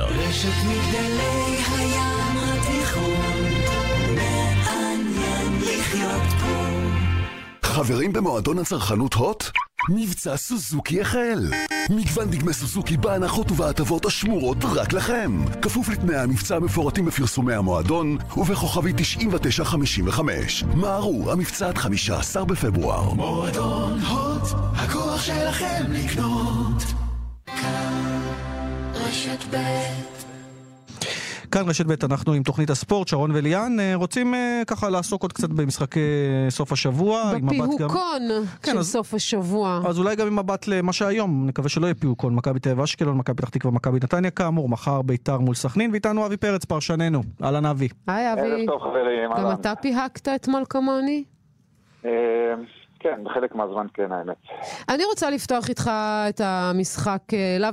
[0.10, 3.46] רשת מגדלי הים התיכון.
[4.16, 6.72] מעניין לחיות פה.
[7.64, 9.61] חברים במועדון הצרכנות הוט?
[9.90, 11.52] מבצע סוזוקי החל!
[11.90, 15.46] מגוון דגמי סוזוקי בהנחות ובהטבות השמורות רק לכם!
[15.62, 20.64] כפוף לתנאי המבצע המפורטים בפרסומי המועדון ובכוכבי 9955.
[20.64, 23.14] מהרו, המבצע עד 15 בפברואר.
[23.14, 24.44] מועדון הוט,
[24.76, 26.84] הכוח שלכם לקנות.
[27.46, 28.22] כאן
[28.94, 30.21] רשת ב'
[31.52, 35.34] כאן רשת ב', אנחנו עם תוכנית הספורט, שרון וליאן, אה, רוצים אה, ככה לעסוק עוד
[35.34, 36.00] קצת במשחקי
[36.50, 37.34] סוף השבוע.
[37.34, 38.22] גם- בפיהוקון
[38.64, 39.82] כן, של אז- סוף השבוע.
[39.88, 43.18] אז אולי גם עם מבט למה שהיום, נקווה שלא יהיה פיוקון, מכבי תל אביב אשקלון,
[43.18, 47.22] מכבי פתח תקווה, מכבי נתניה כאמור, מחר ביתר מול סכנין, ואיתנו אבי פרץ, פרשננו.
[47.44, 47.88] אהלן אבי.
[48.08, 48.42] היי אבי.
[48.42, 49.54] ערב טוב חברים, גם אהלן.
[49.54, 51.24] אתה פיהקת אתמול כמוני?
[53.04, 54.36] כן, בחלק מהזמן כן האמת.
[54.90, 55.92] אני רוצה לפתוח איתך
[56.30, 57.70] את המשחק, אה, לאו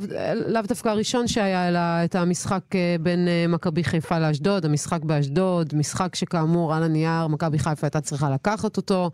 [0.46, 6.14] לאו דווקא הראשון שהיה, אלא את המשחק אה, בין מכבי חיפה לאשדוד, המשחק באשדוד, משחק
[6.14, 9.10] שכאמור על הנייר, מכבי חיפה הייתה צריכה לקחת אותו.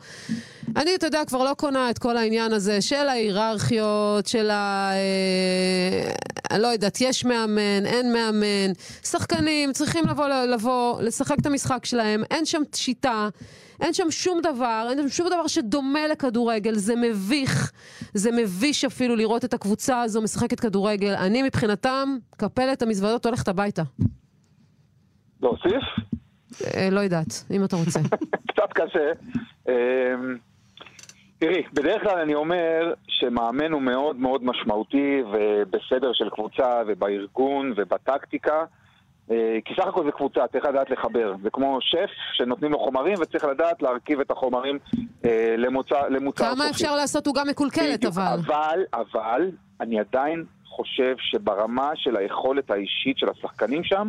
[0.77, 4.91] אני, אתה יודע, כבר לא קונה את כל העניין הזה של ההיררכיות, של ה...
[6.51, 8.73] אני לא יודעת, יש מאמן, אין מאמן.
[9.03, 13.29] שחקנים צריכים לבוא, לבוא, לשחק את המשחק שלהם, אין שם שיטה.
[13.81, 17.73] אין שם שום דבר, אין שם שום דבר שדומה לכדורגל, זה מביך,
[18.15, 21.15] זה מביש אפילו לראות את הקבוצה הזו משחקת כדורגל.
[21.15, 23.83] אני מבחינתם, קפלת המזוודות הולכת הביתה.
[25.43, 25.83] להוסיף?
[26.77, 28.01] אה, לא יודעת, אם אתה רוצה.
[28.49, 29.13] קצת קשה.
[29.69, 30.37] אמ,
[31.39, 38.65] תראי, בדרך כלל אני אומר שמאמן הוא מאוד מאוד משמעותי ובסדר של קבוצה ובארגון ובטקטיקה.
[39.31, 41.35] אה, כי סך הכל זה קבוצה, צריך לדעת לחבר.
[41.43, 44.79] זה כמו שף שנותנים לו חומרים וצריך לדעת להרכיב את החומרים
[45.25, 48.37] אה, למוצר, למוצר כמה אפשר לעשות גם מקולקלת, אבל.
[48.47, 54.09] אבל, אבל, אני עדיין חושב שברמה של היכולת האישית של השחקנים שם,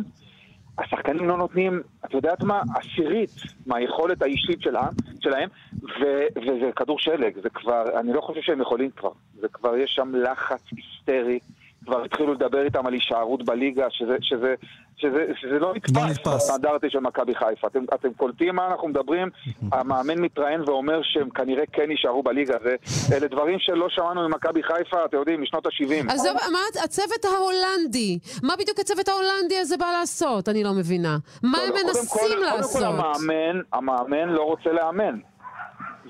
[0.78, 3.30] השחקנים לא נותנים, את יודעת מה, עשירית
[3.66, 4.88] מהיכולת האישית שלה,
[5.20, 5.48] שלהם,
[5.82, 9.94] ו, וזה כדור שלג, זה כבר, אני לא חושב שהם יכולים כבר, זה כבר, יש
[9.94, 11.38] שם לחץ היסטרי,
[11.86, 14.54] כבר התחילו לדבר איתם על הישארות בליגה, שזה, שזה,
[14.96, 16.26] שזה, שזה לא נתפס.
[16.26, 17.66] בסטנדרטי של מכבי חיפה.
[17.66, 19.28] אתם, אתם קולטים מה אנחנו מדברים?
[19.72, 22.54] המאמן מתראיין ואומר שהם כנראה כן יישארו בליגה.
[22.62, 22.76] זה,
[23.16, 26.12] אלה דברים שלא שמענו ממכבי חיפה, אתם יודעים, משנות ה-70.
[26.12, 28.18] אז מה הצוות ההולנדי?
[28.42, 30.48] מה בדיוק הצוות ההולנדי הזה בא לעשות?
[30.48, 31.16] אני לא מבינה.
[31.42, 32.72] מה הם מנסים לעשות?
[32.72, 35.18] קודם כל המאמן, המאמן לא רוצה לאמן.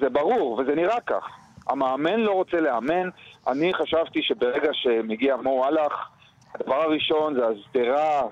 [0.00, 1.24] זה ברור, וזה נראה כך.
[1.68, 3.08] המאמן לא רוצה לאמן.
[3.46, 5.92] אני חשבתי שברגע שמגיע מו הלך,
[6.54, 8.22] הדבר הראשון זה השדרה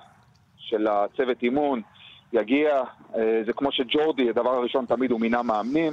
[0.57, 1.83] של הצוות אימון.
[2.33, 2.83] יגיע,
[3.17, 5.93] אה, זה כמו שג'ורדי, הדבר הראשון תמיד הוא מינה מאמנים.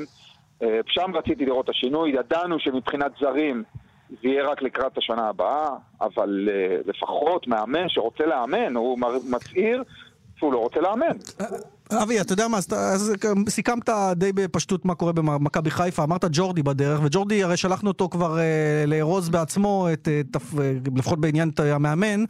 [0.63, 2.11] אה, שם רציתי לראות את השינוי.
[2.11, 3.63] ידענו שמבחינת זרים
[4.09, 5.69] זה יהיה רק לקראת השנה הבאה,
[6.01, 9.83] אבל אה, לפחות מאמן שרוצה לאמן, הוא מצהיר
[10.37, 11.17] שהוא לא רוצה לאמן.
[11.93, 13.13] אבי, אתה יודע מה, אז, אז
[13.49, 18.39] סיכמת די בפשטות מה קורה במכבי חיפה, אמרת ג'ורדי בדרך, וג'ורדי הרי שלחנו אותו כבר
[18.39, 18.43] אה,
[18.87, 22.23] לארוז בעצמו, את, אה, תפ, אה, לפחות בעניין את המאמן,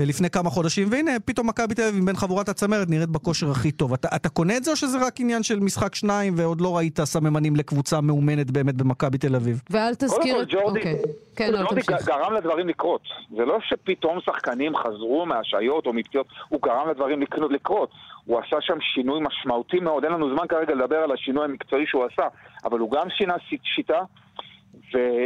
[0.00, 3.70] אה, לפני כמה חודשים, והנה פתאום מכבי תל אביב בין חבורת הצמרת נראית בכושר הכי
[3.70, 3.92] טוב.
[3.92, 7.00] אתה, אתה קונה את זה או שזה רק עניין של משחק שניים ועוד לא ראית
[7.04, 9.62] סממנים לקבוצה מאומנת באמת במכבי תל אביב?
[9.70, 10.48] ואל תזכיר קודם את...
[10.50, 10.96] כל ג'ורדי, אוקיי.
[11.36, 12.06] כן, לא, ג'ורדי תמשיך.
[12.06, 13.00] גרם לדברים לקרות.
[13.36, 17.90] זה לא שפתאום שחקנים חזרו מהשעיות או מפציעות, הוא גרם לדברים לק- לקרות.
[18.24, 22.04] הוא עשה שם שינוי משמעותי מאוד, אין לנו זמן כרגע לדבר על השינוי המקצועי שהוא
[22.04, 22.22] עשה,
[22.64, 23.34] אבל הוא גם שינה
[23.74, 24.00] שיטה,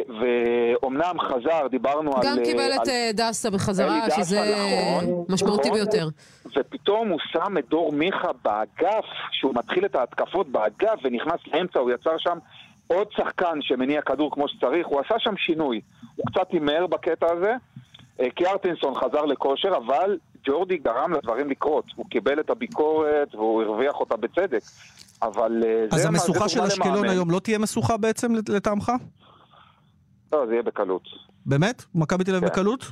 [0.08, 2.22] ואומנם חזר, דיברנו על...
[2.24, 5.78] גם קיבל על- את אה, דסה בחזרה, דסה, שזה נכון, משמעותי נכון.
[5.80, 6.08] ביותר.
[6.56, 11.90] ופתאום הוא שם את דור מיכה באגף, שהוא מתחיל את ההתקפות באגף ונכנס לאמצע, הוא
[11.90, 12.38] יצר שם
[12.94, 15.80] עוד שחקן שמניע כדור כמו שצריך, הוא עשה שם שינוי.
[16.16, 17.54] הוא קצת הימר בקטע הזה,
[18.20, 21.84] אה, כי ארטינסון חזר לכושר, אבל ג'ורדי גרם לדברים לקרות.
[21.96, 24.62] הוא קיבל את הביקורת והוא הרוויח אותה בצדק.
[25.22, 27.08] אבל אה, אז המשוכה של אשקלון.
[27.08, 28.92] היום לא תהיה משוכה בעצם לטעמך?
[30.32, 31.02] לא, זה יהיה בקלות.
[31.46, 31.82] באמת?
[31.94, 32.54] מכבי תל אביב כן.
[32.54, 32.84] בקלות?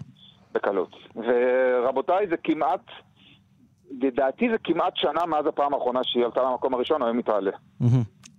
[0.53, 0.91] בקלות.
[1.17, 2.81] ורבותיי, זה כמעט,
[4.03, 7.51] לדעתי זה כמעט שנה מאז הפעם האחרונה שהיא עלתה למקום הראשון, היום היא תעלה.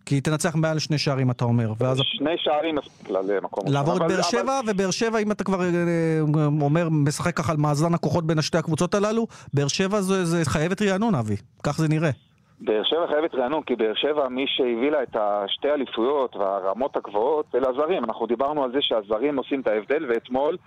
[0.09, 1.71] כי היא תנצח מעל שני שערים, אתה אומר.
[1.79, 3.63] ואז שני שערים מספיק לה למקום.
[3.67, 6.19] לעבור את אבל- באר אבל- שבע, ובאר שבע, אם אתה כבר אה,
[6.61, 10.81] אומר, משחק ככה על מאזן הכוחות בין שתי הקבוצות הללו, באר שבע זה זה חייבת
[10.81, 11.35] רענון, אבי.
[11.63, 12.09] כך זה נראה.
[12.61, 17.45] באר שבע חייבת רענון, כי באר שבע, מי שהביא לה את השתי אליפויות והרמות הגבוהות,
[17.55, 18.03] אלה הזרים.
[18.03, 20.57] אנחנו דיברנו על זה שהזרים עושים את ההבדל, ואתמול,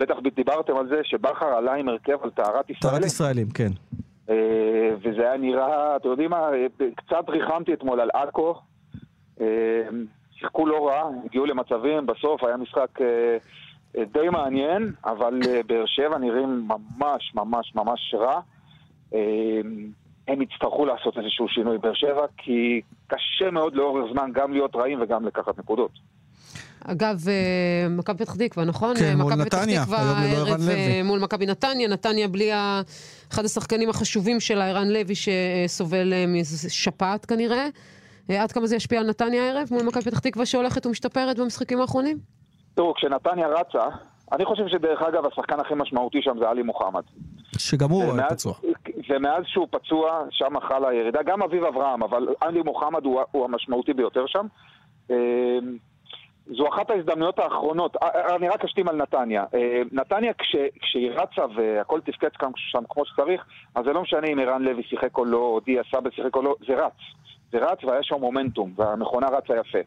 [0.00, 2.92] בטח דיברתם על זה שבכר עלה עם הרכב על טהרת ישראל.
[2.92, 3.70] טהרת ישראלים, כן.
[4.30, 4.34] אה,
[4.98, 8.54] וזה היה נראה, אתם יודעים מה, אה, קצת ריחמתי אתמול על עכו.
[9.40, 9.46] אה,
[10.38, 13.36] שיחקו לא רע, הגיעו למצבים, בסוף היה משחק אה,
[13.98, 18.40] אה, די מעניין, אבל אה, באר שבע נראים ממש ממש ממש רע.
[19.14, 19.20] אה,
[20.28, 25.02] הם יצטרכו לעשות איזשהו שינוי באר שבע, כי קשה מאוד לאורך זמן גם להיות רעים
[25.02, 25.90] וגם לקחת נקודות.
[26.84, 27.24] אגב,
[27.90, 28.96] מכבי פתח תקווה, נכון?
[28.96, 31.02] כן, מול נתניה, היום ללא ערן לוי.
[31.02, 32.50] מול מכבי נתניה, נתניה בלי
[33.32, 37.68] אחד השחקנים החשובים שלה, ערן לוי, שסובל משפעת כנראה.
[38.30, 41.80] אה, עד כמה זה ישפיע על נתניה הערב מול מכבי פתח תקווה שהולכת ומשתפרת במשחקים
[41.80, 42.18] האחרונים?
[42.74, 43.84] תראו, כשנתניה רצה,
[44.32, 47.02] אני חושב שדרך אגב השחקן הכי משמעותי שם זה עלי מוחמד.
[47.58, 48.52] שגם הוא ומאז- פצוע.
[49.08, 51.22] ומאז שהוא פצוע, שם חלה הירידה.
[51.22, 54.46] גם אביב אברהם, אבל עלי מוחמד הוא, הוא המשמעותי ביותר שם.
[55.10, 55.16] אה,
[56.56, 57.96] זו אחת ההזדמנויות האחרונות.
[57.96, 59.44] אה, אני רק אשתים על נתניה.
[59.92, 64.62] נתניה, כש, כשהיא רצה והכל תפקד שם כמו שצריך, אז זה לא משנה אם ערן
[64.62, 66.92] לוי שיחק או לא, או דיה סבא שיחק או לא, זה רץ.
[67.52, 69.78] זה רץ והיה שם מומנטום, והמכונה רצה יפה.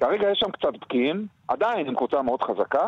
[0.00, 2.86] כרגע יש שם קצת בקיעים, עדיין עם קבוצה מאוד חזקה,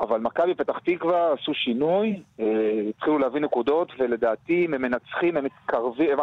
[0.00, 2.44] אבל מכבי פתח תקווה עשו שינוי, אה,
[2.90, 6.18] התחילו להביא נקודות, ולדעתי אם הם מנצחים, הם מתקרבים,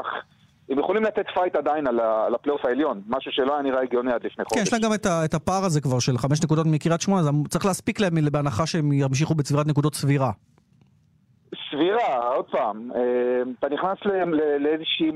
[0.70, 4.24] הם, יכולים לתת פייט עדיין על, על הפלייאוף העליון, משהו שלא היה נראה הגיוני עד
[4.26, 4.62] לפני כן, חודש.
[4.68, 7.30] יש להם גם את ה- את הפער הזה כבר של חמש נקודות מקריית שמונה, אז
[7.50, 10.32] צריך להספיק להם בהנחה שהם ימשיכו בצבירת נקודות סבירה.
[11.72, 13.02] סבירה, עוד פעם, אה,
[13.60, 13.98] אתה נכנס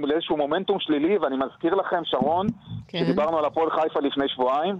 [0.04, 2.48] לאיזשהו מומנטום שלילי, ואני מזכיר לכם, שרון,
[2.88, 3.00] כן.
[3.06, 4.76] שדיברנו על הפועל חיפה לפני שבועיים.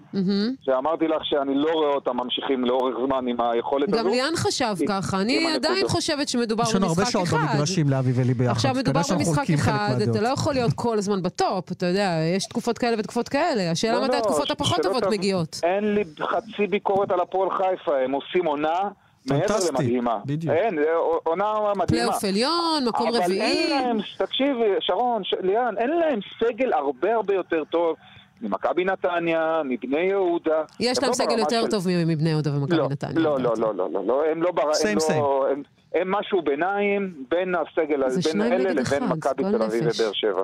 [0.62, 3.98] שאמרתי לך שאני לא רואה אותם ממשיכים לאורך זמן עם היכולת הזו.
[4.04, 5.66] גם ליאן חשב ככה, אני הנקודות.
[5.66, 7.38] עדיין חושבת שמדובר יש לנו הרבה במשחק שעות אחד.
[7.52, 8.52] במגרשים לאבי ולי ביחד.
[8.52, 9.96] עכשיו מדובר כנראה שאנחנו במשחק אחד.
[10.10, 13.72] אתה לא יכול להיות כל הזמן בטופ, אתה יודע, יש תקופות כאלה ותקופות כאלה.
[13.72, 15.60] השאלה לא, מתי לא, התקופות ש- הפחות טובות מגיעות.
[15.64, 18.80] אין לי חצי ביקורת על הפועל חיפה, הם עושים עונה
[19.26, 20.18] מעבר פנטסטי, למדהימה.
[20.26, 20.54] בדיוק.
[20.56, 20.80] אין,
[21.24, 21.86] עונה מדהימה.
[21.88, 22.52] פלייאוף עליון,
[22.88, 23.42] מקום אבל רביעי.
[23.42, 27.96] אין להם, תקשיבי, שרון, ש- ליאן, אין להם סגל הרבה הרבה יותר טוב
[28.42, 30.62] ממכבי נתניה, מבני יהודה.
[30.80, 33.14] יש הם להם לא סגל יותר של- טוב מבני יהודה ומכבי לא, נתניה.
[33.16, 34.50] לא, לא, לא, לא, לא, לא, הם לא.
[34.90, 35.48] הם Same, לא...
[35.52, 35.64] הם-
[35.96, 38.02] הם משהו ביניים בין הסגל,
[38.34, 39.84] בין אלה לבין מכבי תל אביב.
[39.84, 40.44] ובאר שבע.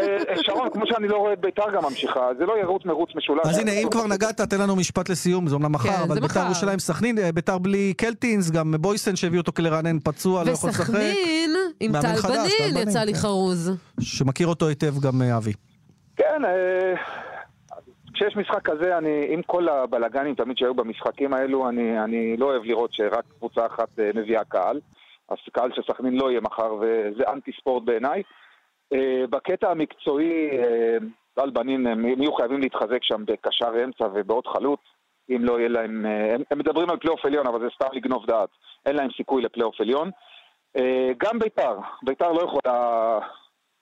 [0.00, 3.40] אה, שרון, כמו שאני לא רואה את ביתר גם ממשיכה, זה לא ירוץ מרוץ משולש.
[3.46, 6.20] אז הנה, אם כבר נגעת, תן לנו משפט לסיום, זה אומנם מחר, כן, אבל זה
[6.20, 6.44] ביתר מחר.
[6.46, 10.82] ירושלים סכנין, אה, ביתר בלי קלטינס, גם בויסן שהביא אותו כלרענן פצוע, לא יכול לשחק.
[10.88, 13.18] וסכנין, עם טל בנין, יצא לי כן.
[13.20, 13.72] חרוז.
[14.00, 15.52] שמכיר אותו היטב גם אה, אבי.
[16.16, 16.94] כן, אה,
[18.14, 22.64] כשיש משחק כזה, אני, עם כל הבלגנים תמיד שהיו במשחקים האלו, אני, אני לא אוהב
[22.64, 24.80] לראות שרק קבוצה אחת אה, מביאה קהל.
[25.28, 28.22] אז קהל של סכנין לא יהיה מחר, וזה אנטי ספורט בעיניי.
[28.92, 30.50] אה, בקטע המקצועי,
[31.34, 34.80] טל בנין, הם יהיו חייבים להתחזק שם בקשר אמצע ובעוד חלוץ.
[35.30, 36.06] אם לא יהיה להם...
[36.06, 38.48] הם, הם מדברים על פלייאוף עליון, אבל זה סתם לגנוב דעת.
[38.86, 40.10] אין להם סיכוי לפלייאוף עליון.
[41.18, 43.18] גם ביתר, ביתר לא יכולה,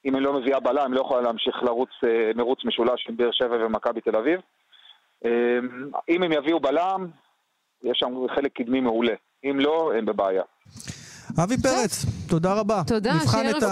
[0.05, 3.31] אם היא לא מביאה בלם, היא לא יכולה להמשיך לרוץ אה, מרוץ משולש עם באר
[3.33, 4.41] שבע ומכבי תל אביב.
[5.25, 5.59] אה,
[6.09, 7.11] אם הם יביאו בלם,
[7.83, 9.15] יש שם חלק קדמי מעולה.
[9.45, 10.43] אם לא, הם בבעיה.
[11.39, 12.83] אבי פרץ, תודה רבה.
[12.87, 13.63] תודה, שיהיה ה- טוב.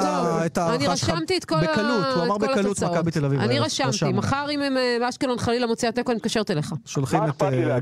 [0.47, 2.93] את ההערכה אני שלך רשמתי את כל ה- בקלות, הוא אמר בקלות התוצאות.
[2.97, 3.41] מכבי תל אביב.
[3.41, 3.59] אני.
[3.59, 4.13] רשמתי.
[4.13, 6.75] מחר אם אה, באשקלון חלילה מוציאה תיקו, אני מתקשרת אליך.
[6.87, 7.79] שולחים את, אה?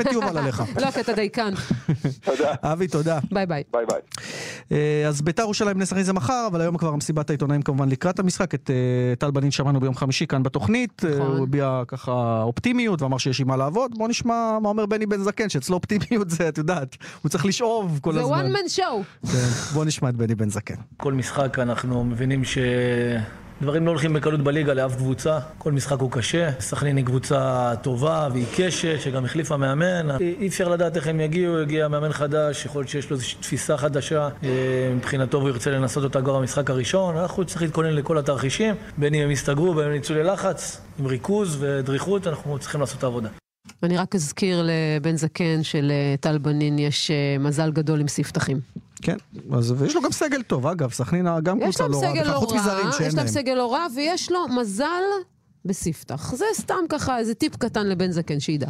[0.00, 0.62] את יובל עליך.
[0.80, 1.52] לא, כי אתה דייקן.
[2.20, 2.54] תודה.
[2.62, 3.18] אבי, תודה.
[3.32, 3.62] ביי ביי.
[3.72, 4.00] ביי ביי.
[4.72, 8.54] אה, אז ביתר ירושלים סכנין זה מחר, אבל היום כבר מסיבת העיתונאים כמובן לקראת המשחק.
[8.54, 8.70] את
[9.18, 11.02] טל בנין שמענו ביום חמישי כאן בתוכנית.
[11.04, 11.36] נכון.
[11.36, 13.98] הוא הביע ככה אופטימיות ואמר שיש עם מה לעבוד.
[13.98, 17.98] בוא נשמע מה אומר בני בן זקן, שאצלו אופטימיות זה, את יודעת, הוא צריך לשאוב
[18.02, 18.46] כל זה הזמן.
[18.52, 18.95] one man show.
[19.22, 20.74] כן, בוא נשמע את בני בן זקן.
[20.96, 25.38] כל משחק אנחנו מבינים שדברים לא הולכים בקלות בליגה לאף קבוצה.
[25.58, 26.50] כל משחק הוא קשה.
[26.60, 30.16] סכנין היא קבוצה טובה ועיקשת, שגם החליפה מאמן.
[30.20, 33.76] אי אפשר לדעת איך הם יגיעו, יגיע מאמן חדש, יכול להיות שיש לו איזושהי תפיסה
[33.76, 34.28] חדשה.
[34.42, 34.48] אה,
[34.96, 37.16] מבחינתו הוא ירצה לנסות אותה כבר במשחק הראשון.
[37.16, 38.74] אנחנו צריכים להתכונן לכל התרחישים.
[38.98, 42.98] בין אם הם יסתגרו, בין אם הם יצאו ללחץ, עם ריכוז ודריכות, אנחנו צריכים לעשות
[42.98, 43.28] את העבודה.
[43.82, 48.60] אני רק אזכיר לבן זקן שלטל בנין יש אה, מזל גדול עם ספתחים.
[49.02, 49.16] כן,
[49.52, 52.38] אז ויש לו גם סגל טוב, אגב, סכנין גם יש קבוצה לא רעה, סגל לא
[52.38, 53.34] חוץ מזרים שאין יש להם להם.
[53.34, 55.02] סגל לא רע, ויש לו מזל
[55.66, 56.34] בספתח.
[56.34, 58.66] זה סתם ככה איזה טיפ קטן לבן זקן שידע.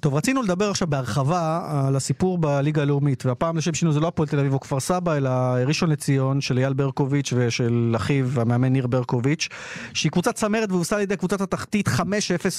[0.00, 4.28] טוב, רצינו לדבר עכשיו בהרחבה על הסיפור בליגה הלאומית, והפעם לשם שינוי זה לא הפועל
[4.28, 5.30] תל אביב או כפר סבא, אלא
[5.66, 9.48] ראשון לציון של אייל ברקוביץ' ושל אחיו המאמן ניר ברקוביץ',
[9.94, 12.00] שהיא קבוצת צמרת והוסעה על ידי קבוצת התחתית 5-0,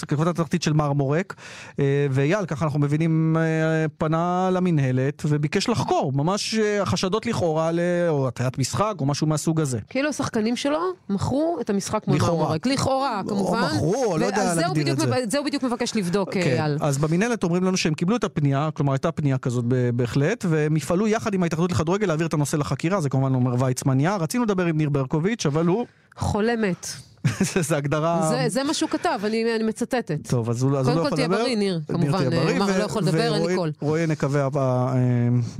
[0.08, 1.36] קבוצת התחתית של מרמורק,
[1.80, 7.70] אה, ואייל, ככה אנחנו מבינים, אה, פנה למינהלת וביקש לחקור, ממש אה, החשדות לכאורה,
[8.10, 9.80] או הטיית משחק או משהו מהסוג הזה.
[9.90, 12.18] כאילו השחקנים שלו מכרו את המשחק מול.
[12.18, 12.66] מרמורק.
[12.66, 13.73] לכאורה, כמובן.
[13.80, 15.06] או לא יודע להגדיר את זה.
[15.30, 16.78] זה הוא בדיוק מבקש לבדוק, כן, אייל.
[16.82, 21.08] אז במינהלת אומרים לנו שהם קיבלו את הפנייה, כלומר הייתה פנייה כזאת בהחלט, והם יפעלו
[21.08, 24.22] יחד עם ההתאחדות לכדורגל להעביר את הנושא לחקירה, זה כמובן אומר ויצמן יער.
[24.24, 25.86] רצינו לדבר עם ניר ברקוביץ', אבל הוא...
[26.18, 26.88] חולה מת.
[27.70, 28.28] זה הגדרה...
[28.30, 30.18] זה- זה מה שהוא כתב, אני אני מצטטת.
[30.30, 31.36] טוב, אז הוא אז הוא קודם לא כל יכול לדבר.
[31.36, 33.72] תהיה בריא, ניר, כמובן, תהיה בריא, מר ו- לא יכול לדבר, אין לי ורועי- קול.
[33.82, 34.48] רועי נקווה,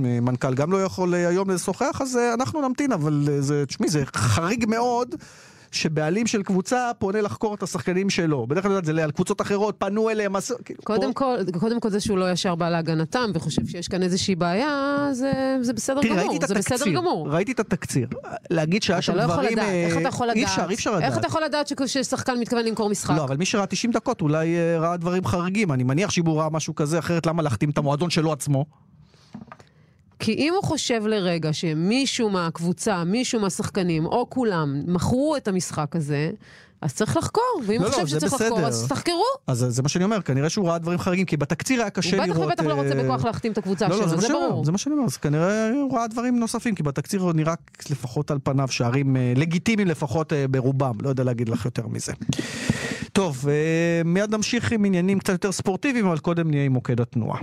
[0.00, 3.88] המנכ"ל גם לא יכול אה, היום לשוחח, אז אה, אנחנו נמתין, אבל אה, זה, תשמעי,
[3.88, 5.14] זה חריג מאוד.
[5.74, 8.46] שבעלים של קבוצה פונה לחקור את השחקנים שלו.
[8.46, 10.52] בדרך כלל זה על קבוצות אחרות, פנו אליהם, אז...
[10.64, 11.20] כאילו, קודם פה-
[11.52, 15.32] כל, קודם כל זה שהוא לא ישר בא להגנתם וחושב שיש כאן איזושהי בעיה, זה,
[15.60, 17.28] זה בסדר תראי, ראיתי גמור, את זה בסדר התקציר, גמור.
[17.30, 18.08] ראיתי את התקציר.
[18.50, 19.52] להגיד שהיה שם לא דברים...
[19.52, 20.36] לדעת, איך אה, אתה יכול לדעת?
[20.36, 21.04] אי אפשר, אי אפשר לדעת.
[21.10, 23.14] איך אתה יכול לדעת ששחקן מתכוון למכור משחק?
[23.16, 25.72] לא, אבל מי שראה 90 דקות אולי אה, ראה דברים חריגים.
[25.72, 28.64] אני מניח שאם הוא ראה משהו כזה, אחרת למה להחתים את המועדון שלו עצמו?
[30.18, 36.30] כי אם הוא חושב לרגע שמישהו מהקבוצה, מישהו מהשחקנים, או כולם, מכרו את המשחק הזה,
[36.84, 38.68] אז צריך לחקור, ואם לא, הוא לא, חושב זה שצריך לחקור, בסדר.
[38.68, 39.24] אז תחקרו.
[39.46, 42.24] אז זה מה שאני אומר, כנראה שהוא ראה דברים חריגים, כי בתקציר היה קשה הוא
[42.24, 42.36] לראות...
[42.36, 44.34] בטח ובטח לא רוצה אה, בכוח להחתים את הקבוצה לא, לא, שלו, זה, מה זה
[44.34, 44.64] אומר, ברור.
[44.64, 47.54] זה מה שאני אומר, אז כנראה הוא ראה דברים נוספים, כי בתקציר הוא נראה
[47.90, 52.12] לפחות על פניו שערים אה, לגיטימיים לפחות אה, ברובם, לא יודע להגיד לך יותר מזה.
[53.12, 53.46] טוב,
[54.04, 57.38] מיד נמשיך עם עניינים קצת יותר ספורטיביים, אבל קודם נהיה עם מוקד התנועה.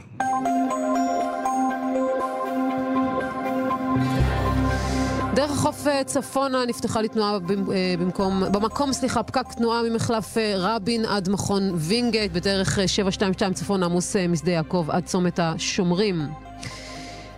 [5.35, 11.05] דרך החוף אה, צפונה נפתחה לתנועה אה, במקום, במקום, סליחה, פקק תנועה ממחלף אה, רבין
[11.05, 16.27] עד מכון וינגייט, בדרך אה, 722 צפונה עמוס משדה יעקב עד צומת השומרים.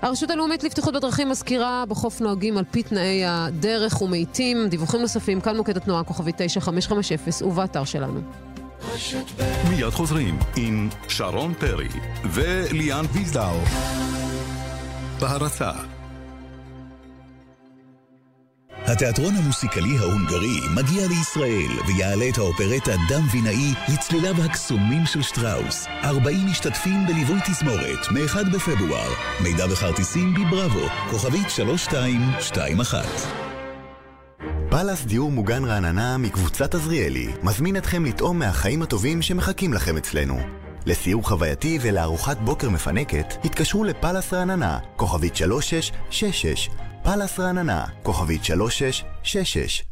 [0.01, 4.67] הרשות הלאומית לבטיחות בדרכים מזכירה בחוף נוהגים על פי תנאי הדרך ומאיטים.
[4.69, 8.21] דיווחים נוספים, כאן מוקד התנועה, כוכבי 9550 ובאתר שלנו.
[9.69, 11.87] מיד חוזרים עם שרון פרי
[12.31, 13.57] וליאן ויזדאו.
[15.19, 15.71] בהרצה
[18.85, 25.85] התיאטרון המוסיקלי ההונגרי מגיע לישראל ויעלה את האופרטה דם וינאי לצליליו הקסומים של שטראוס.
[26.03, 29.09] 40 משתתפים בליווי תזמורת, מ-1 בפברואר.
[29.43, 33.05] מידע וכרטיסים בבראבו, כוכבית 3221.
[34.69, 40.39] פאלאס דיור מוגן רעננה מקבוצת עזריאלי מזמין אתכם לטעום מהחיים הטובים שמחכים לכם אצלנו.
[40.85, 46.69] לסיור חווייתי ולארוחת בוקר מפנקת, התקשרו לפאלאס רעננה, כוכבית 3666.
[47.03, 49.83] פאלאס רעננה, כוכבית 3666.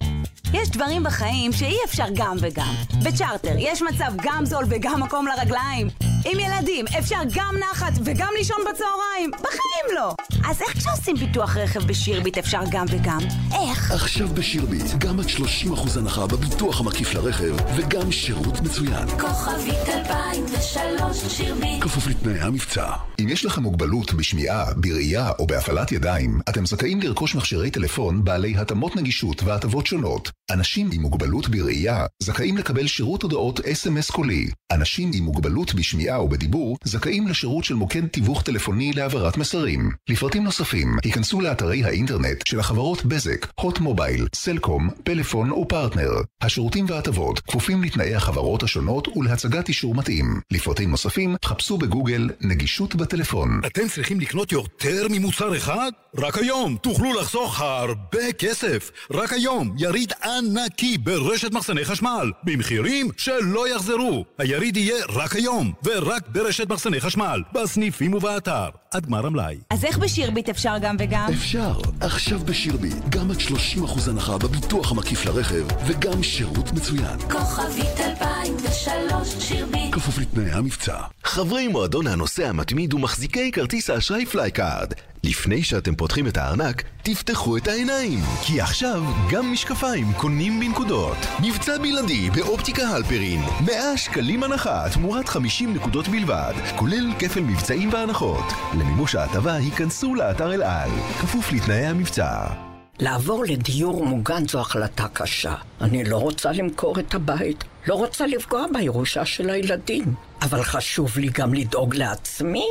[0.53, 2.73] יש דברים בחיים שאי אפשר גם וגם.
[3.05, 5.87] בצ'רטר יש מצב גם זול וגם מקום לרגליים.
[6.25, 9.31] עם ילדים אפשר גם נחת וגם לישון בצהריים.
[9.31, 10.15] בחיים לא.
[10.49, 13.19] אז איך כשעושים ביטוח רכב בשירביט אפשר גם וגם?
[13.53, 13.91] איך?
[13.91, 19.07] עכשיו בשירביט, גם עד 30% הנחה בביטוח המקיף לרכב, וגם שירות מצוין.
[19.19, 22.93] כוכבית 2003 שירביט כפוף לתנאי המבצע.
[23.21, 28.57] אם יש לכם מוגבלות בשמיעה, בראייה או בהפעלת ידיים, אתם זכאים לרכוש מכשירי טלפון בעלי
[28.57, 30.31] התאמות נגישות והטבות שונות.
[30.53, 34.47] אנשים עם מוגבלות בראייה זכאים לקבל שירות הודעות אס.אם.אס קולי.
[34.71, 39.91] אנשים עם מוגבלות בשמיעה ובדיבור זכאים לשירות של מוקד תיווך טלפוני להעברת מסרים.
[40.09, 46.11] לפרטים נוספים, היכנסו לאתרי האינטרנט של החברות בזק, הוט מובייל, סלקום, פלאפון ופרטנר.
[46.41, 50.41] השירותים וההטבות כפופים לתנאי החברות השונות ולהצגת אישור מתאים.
[50.51, 53.61] לפרטים נוספים, חפשו בגוגל נגישות בטלפון.
[53.65, 55.91] אתם צריכים לקנות יותר ממוצר אחד?
[56.17, 58.91] רק היום תוכלו לחסוך הרבה כסף.
[59.11, 64.25] רק היום יריד ענקי ברשת מחסני חשמל, במחירים שלא יחזרו.
[64.37, 69.57] היריד יהיה רק היום, ורק ברשת מחסני חשמל, בסניפים ובאתר, עד גמר המלאי.
[69.69, 71.27] אז איך בשירביט אפשר גם וגם?
[71.33, 77.19] אפשר, עכשיו בשירביט, גם עד 30% הנחה בביטוח המקיף לרכב, וגם שירות מצוין.
[77.31, 79.60] כוכבית 2003 שירביט
[79.91, 80.97] כפוף לתנאי המבצע.
[81.23, 84.93] חברי מועדון הנוסע המתמיד ומחזיקי כרטיס האשראי פלייקארד.
[85.23, 88.19] לפני שאתם פותחים את הארנק, תפתחו את העיניים.
[88.41, 91.17] כי עכשיו גם משקפיים קונים בנקודות.
[91.39, 93.41] מבצע בלעדי באופטיקה הלפרין.
[93.65, 98.45] 100 שקלים הנחה תמורת 50 נקודות בלבד, כולל כפל מבצעים והנחות.
[98.73, 100.89] למימוש ההטבה היכנסו לאתר אל על,
[101.21, 102.70] כפוף לתנאי המבצע.
[102.99, 105.55] לעבור לדיור מוגן זו החלטה קשה.
[105.81, 111.29] אני לא רוצה למכור את הבית, לא רוצה לפגוע בירושה של הילדים, אבל חשוב לי
[111.33, 112.67] גם לדאוג לעצמי.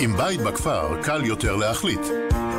[0.00, 2.00] עם בית בכפר קל יותר להחליט.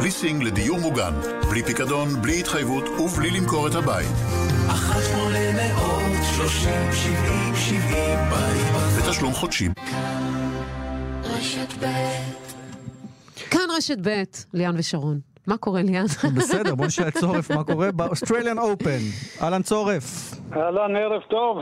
[0.01, 1.13] ליסינג לדיור מוגן,
[1.49, 4.11] בלי פיקדון, בלי התחייבות ובלי למכור את הבית.
[4.67, 9.69] אחת שמונה מאות שלושים שבעים שבעים בית ותשלום חודשי.
[11.23, 11.85] רשת ב'
[13.51, 15.34] כאן רשת ב', ליאן ושרון.
[15.47, 16.05] מה קורה ליאן?
[16.35, 18.97] בסדר, בוא נשאל את צורף מה קורה באוסטרליאן אופן.
[19.41, 20.33] אהלן צורף.
[20.55, 21.57] אהלן, ערב טוב.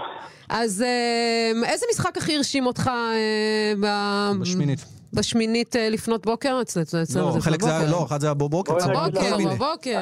[0.49, 4.85] אז אה, איזה משחק הכי הרשים אותך אה, ב- בשמינית.
[5.15, 6.57] בשמינית אה, לפנות בוקר?
[6.61, 7.97] אצל- אצלנו לא, זה חלק זה היה, בבוקר.
[7.99, 8.73] לא, אחד זה היה בבוקר.
[8.73, 9.55] בבוקר.
[9.55, 10.01] בבוקר.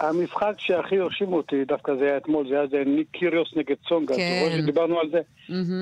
[0.00, 4.14] המשחק שהכי הרשים אותי, דווקא זה היה אתמול, זה היה זה ניק קיריוס נגד צונגה.
[4.16, 4.56] כן.
[4.62, 5.20] שדיברנו על זה?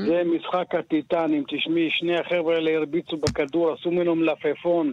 [0.06, 4.92] זה משחק הטיטנים, תשמעי, שני החבר'ה האלה הרביצו בכדור, עשו ממנו מלפפון.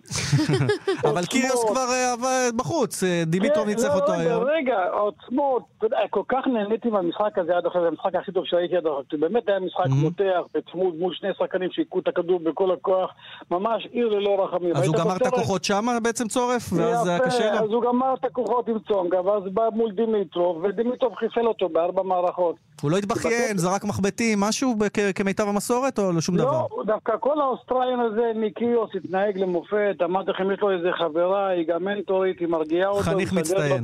[1.10, 2.14] אבל קיריוס כבר אה,
[2.56, 4.44] בחוץ, אה, דימיטרוב כן, ניצח לא, אותו היום.
[4.44, 5.64] רגע, עוצמות,
[6.10, 9.50] כל כך נהניתי מהמשחק הזה עד עכשיו, זה המשחק הכי טוב שראיתי עד עכשיו, באמת
[9.50, 10.24] היה משחק מותח,
[10.54, 13.12] בצמוד מול שני שחקנים שהכו את הכדור בכל הכוח,
[13.52, 14.76] ממש עיר ללא רחמים.
[14.76, 15.26] אז הוא גמר את?
[15.26, 16.74] הכוחות שם בעצם צורף?
[16.74, 17.60] ואז זה היה קשה לו?
[17.60, 22.04] אז הוא גמר את הכוחות עם צונגה, ואז בא מול דימיטרוב, ודימיטרוב חיסל אותו בארבע
[22.04, 22.56] מערכות.
[22.82, 24.76] הוא לא התבכיין, זרק מחבטים, משהו
[25.16, 26.52] כמיטב המסורת או לא שום דבר?
[26.52, 31.68] לא, דווקא כל האוסטרליין הזה, ניקיוס, התנהג למופת, אמרתי לכם, יש לו איזה חברה, היא
[31.68, 33.84] גם מנטורית, היא מרגיעה אותו, חניך מצטיין.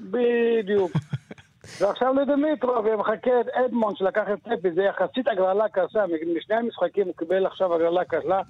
[0.00, 0.90] בדיוק.
[1.80, 6.04] ועכשיו לדמיטרוב, ומחכה אדמונד שלקח את ספי, זה יחסית הגרלה קשה,
[6.36, 8.40] משני המשחקים הוא קיבל עכשיו הגרלה קשה-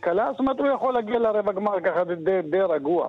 [0.00, 3.08] קלה, זאת אומרת הוא יכול להגיע לרבע גמר ככה די- די רגוע.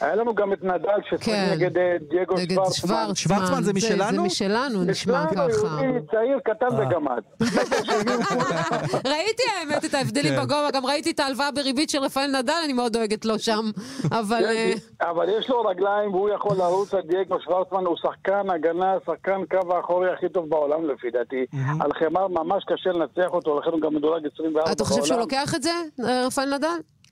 [0.00, 1.48] היה לנו גם את נדל ששיחק כן.
[1.52, 3.14] נגד אה, דייגו נגד שוורצמן.
[3.14, 3.62] שוורצמן.
[3.62, 4.12] זה משלנו?
[4.12, 5.40] זה משלנו, נשמע ככה.
[5.42, 7.22] יהודי צעיר, קטן וגמד.
[9.12, 10.40] ראיתי האמת את ההבדלים כן.
[10.42, 13.64] בגובה, גם ראיתי את ההלוואה בריבית של רפאל נדל, אני מאוד דואגת לו שם.
[14.12, 14.44] אבל...
[14.44, 18.94] אה, כן, אבל יש לו רגליים והוא יכול לרוץ על דייגו שוורצמן, הוא שחקן הגנה,
[19.06, 21.44] שחקן קו האחורי הכי טוב בעולם לפי דעתי.
[21.80, 24.72] על חמר ממש קשה לנצח אותו, לכן הוא גם מדורג 24 בעולם.
[24.72, 25.70] אתה חושב שהוא לוקח את זה,
[26.04, 26.68] אה, רפאל נדל?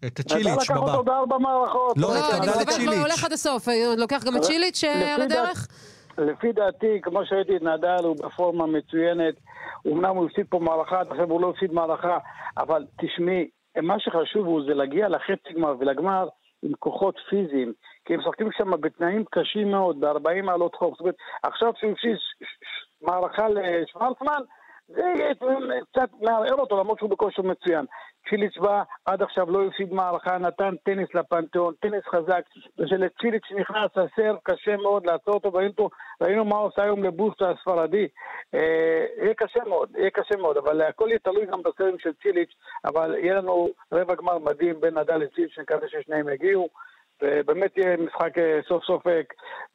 [0.06, 1.98] את נדל לקח אותו בארבע מערכות.
[1.98, 2.88] לא, הוא התקבלה אני לצ'יליץ'.
[2.88, 5.68] הוא הולך עד הסוף, אה, לוקח גם את אבל צ'יליץ' אה, על הדרך?
[6.18, 9.34] לפי דעתי, כמו שראיתי את נדל, הוא בפורמה מצוינת.
[9.86, 12.18] אמנם הוא הפסיד פה מערכה, עכשיו הוא לא הפסיד מערכה,
[12.58, 13.48] אבל תשמעי,
[13.82, 16.28] מה שחשוב הוא זה להגיע לחצי גמר ולגמר
[16.62, 17.72] עם כוחות פיזיים,
[18.04, 20.90] כי הם משחקים שם בתנאים קשים מאוד, ב-40 מעלות חום.
[20.90, 22.16] זאת אומרת, עכשיו שהוא הפסיד
[23.02, 24.42] מערכה לשוורצמן,
[25.92, 27.84] קצת מערער אותו, למרות שהוא בכושר מצוין.
[28.28, 32.42] צ'יליץ' בא, עד עכשיו לא הפסיד מערכה, נתן טניס לפנתיאון, טניס חזק,
[32.78, 38.08] ושלצ'יליץ' נכנס הסרב קשה מאוד לעצור אותו, ראינו, ראינו מה עושה היום לבוסטה הספרדי.
[38.54, 42.54] אה, יהיה קשה מאוד, יהיה קשה מאוד, אבל הכל יהיה תלוי גם בסרבים של צ'יליץ',
[42.84, 46.68] אבל יהיה לנו רבע גמר מדהים בין נדל לצ'יליץ', נקווה ששניהם יגיעו.
[47.22, 49.20] ובאמת יהיה משחק אה, סוף סוף אה,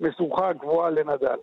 [0.01, 1.35] משוכה גבוהה לנדל.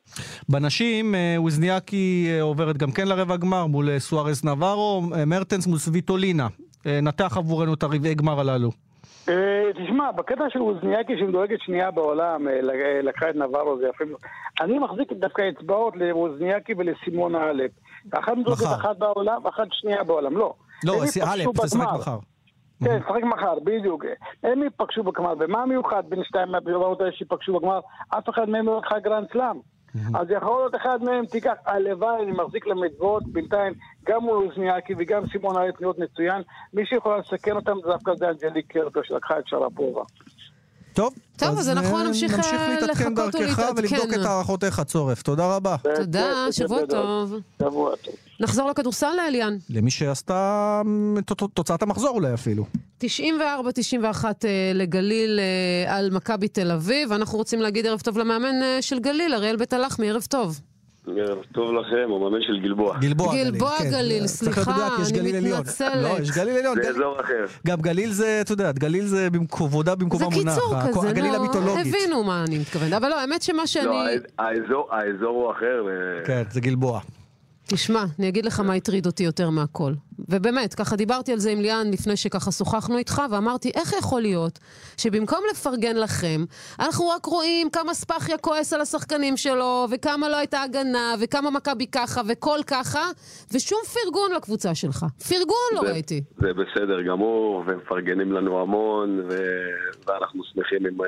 [0.48, 6.46] בנשים, ווזניאקי אה, עוברת גם כן לרבע גמר מול סוארז נברו, מרטנס מול סוויטולינה.
[7.02, 8.70] נתח עבורנו את הרבעי גמר הללו.
[9.84, 14.20] תשמע, בקטע של ווזניאקי שמדורגת שנייה בעולם, לק- לקחה את נברו, זה יפה מאוד.
[14.60, 17.70] אני מחזיק דווקא אצבעות לווזניאקי ולסימונה האלפ.
[18.12, 18.62] אחת מדורגת.
[18.80, 20.54] אחת בעולם, אחת שנייה בעולם, לא.
[20.84, 21.94] לא, הם סי- ייפגשו א', תשחק בגמר.
[21.98, 22.18] מחר.
[22.84, 24.04] כן, שחק מחר, בדיוק.
[24.42, 27.80] הם ייפגשו בגמר, ומה המיוחד בין שתיים מהבחירות האלה שייפגשו בגמר?
[28.08, 29.56] אף אחד מהם לא לקחה גרנד סלאם.
[30.14, 33.72] אז יכול להיות אחד מהם, תיקח, הלוואי, אני מחזיק אצבעות, בינתיים,
[34.06, 36.42] גם מול אוזניאקי וגם סימון הארץ להיות מצוין.
[36.74, 40.02] מי שיכולה לסכן אותם זה דווקא זה אנג'ליק קרטו שלקחה את שרפובה.
[40.94, 43.96] טוב, טוב, אז אה, אנחנו נמשיך, נמשיך אה, להתעדכן לחכות דרכך ולהתעדכן.
[43.96, 45.22] ולבדוק את הערכותיך, צורף.
[45.22, 45.76] תודה רבה.
[45.96, 47.34] תודה, שבוע טוב.
[47.62, 48.14] שבוע טוב.
[48.40, 49.56] נחזור לכדורסל לאליאן.
[49.70, 50.82] למי שעשתה
[51.16, 51.22] אה,
[51.54, 52.64] תוצאת המחזור אולי אפילו.
[53.02, 57.12] 94-91 אה, לגליל אה, על מכבי תל אביב.
[57.12, 60.60] אנחנו רוצים להגיד ערב טוב למאמן אה, של גליל, אריאל בית הלחמי, ערב טוב.
[61.08, 62.98] ערב טוב לכם, הוא מאמן של גלבוע.
[62.98, 63.50] גלבוע גליל.
[63.50, 63.90] גלבוע כן.
[63.90, 65.60] גליל, צריך להיות סליחה, מדויק, יש אני גליל עליון.
[65.60, 66.02] מתנצלת.
[66.02, 66.82] לא, יש גליל עליון.
[66.82, 67.44] זה אזור אחר.
[67.66, 70.54] גם גליל זה, את יודעת, גליל זה כבודה במקומה זה מונח.
[70.54, 71.86] קיצור הכ- כזה, הגליל נו, המיתולוגית.
[71.94, 72.92] הבינו מה אני מתכוונת.
[72.92, 73.96] אבל לא, האמת שמה לא, שאני...
[74.38, 75.84] האזור- האזור הוא אחר.
[75.86, 77.00] ו- כן, זה גלבוע.
[77.66, 79.92] תשמע, אני אגיד לך מה הטריד אותי יותר מהכל.
[80.28, 84.58] ובאמת, ככה דיברתי על זה עם ליאן לפני שככה שוחחנו איתך, ואמרתי, איך יכול להיות
[84.96, 86.44] שבמקום לפרגן לכם,
[86.80, 91.86] אנחנו רק רואים כמה ספחיה כועס על השחקנים שלו, וכמה לא הייתה הגנה, וכמה מכבי
[91.86, 93.00] ככה, וכל ככה,
[93.52, 95.06] ושום פרגון לקבוצה שלך.
[95.28, 96.22] פרגון לא זה- ראיתי.
[96.40, 101.06] זה בסדר גמור, והם מפרגנים לנו המון, ו- ואנחנו שמחים עם אה,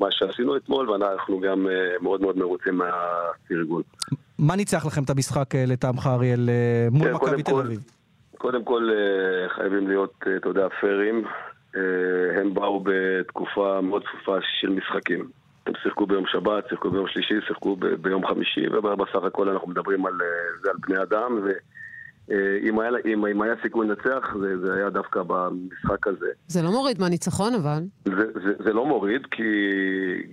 [0.00, 3.82] מה שעשינו אתמול, ואנחנו גם אה, מאוד מאוד מרוצים מהפרגון.
[4.38, 7.80] מה ניצח לכם את המשחק אה, לטעמך, אריאל, אה, מול כן, מכבי תל אביב?
[8.38, 11.24] קודם כל אה, חייבים להיות, אתה יודע, פיירים.
[12.40, 15.28] הם באו בתקופה מאוד צפופה של משחקים.
[15.66, 20.12] הם שיחקו ביום שבת, שיחקו ביום שלישי, שיחקו ביום חמישי, ובסך הכל אנחנו מדברים על
[20.62, 21.52] זה על בני אדם, אה,
[22.62, 26.26] אם היה, אם, אם היה סיכוי לנצח, זה, זה היה דווקא במשחק הזה.
[26.46, 27.82] זה לא מוריד מהניצחון אבל.
[28.04, 29.42] זה, זה, זה לא מוריד, כי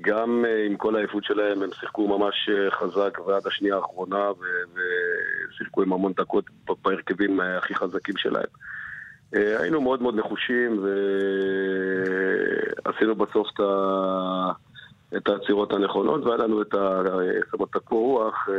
[0.02, 4.80] גם אה, עם כל העייפות שלהם, הם שיחקו ממש אה, חזק ועד השנייה האחרונה, ו-
[5.50, 6.46] ושיחקו עם המון דקות
[6.84, 8.48] בהרכבים אה, הכי חזקים שלהם.
[9.36, 10.84] אה, היינו מאוד מאוד נחושים,
[12.86, 14.52] ועשינו בסוף את ה...
[15.18, 17.02] את העצירות הנכונות, והיה לנו את ה-
[17.46, 18.54] זאת אומרת, את הקור רוח אה,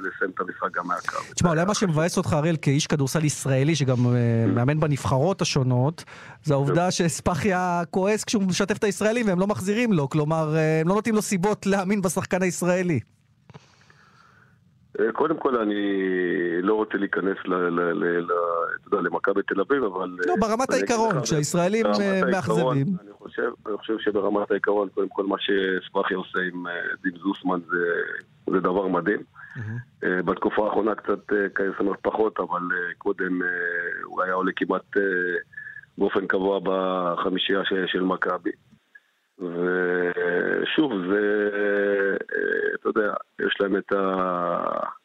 [0.00, 1.32] לסיים את המשחק גם מהקו.
[1.34, 4.12] תשמע, אולי מה שמבאס אותך, אריאל, כאיש כדורסל ישראלי שגם אה,
[4.54, 6.04] מאמן בנבחרות השונות,
[6.44, 10.88] זה העובדה שספחיה כועס כשהוא משתף את הישראלים והם לא מחזירים לו, כלומר, אה, הם
[10.88, 13.00] לא נותנים לו סיבות להאמין בשחקן הישראלי.
[15.00, 15.82] אה, קודם כל, אני
[16.62, 17.36] לא רוצה להיכנס
[18.92, 20.16] למכבי תל אביב, אבל...
[20.26, 22.86] לא, אה, ברמת העיקרון, כשהישראלים אה, מאכזבים.
[23.00, 26.66] אני חושב, אני חושב שברמת העיקרון, קודם כל, מה שספאחי עושה עם
[27.02, 27.86] דין זוסמן זה,
[28.50, 29.22] זה דבר מדהים.
[30.02, 31.32] בתקופה האחרונה קצת,
[31.70, 32.62] זאת אומרת, פחות, אבל
[32.98, 33.40] קודם
[34.04, 34.96] הוא היה עולה כמעט
[35.98, 38.50] באופן קבוע בחמישייה של מכבי.
[39.38, 41.48] ושוב, זה,
[42.32, 44.98] אה, אתה יודע, יש להם את ה...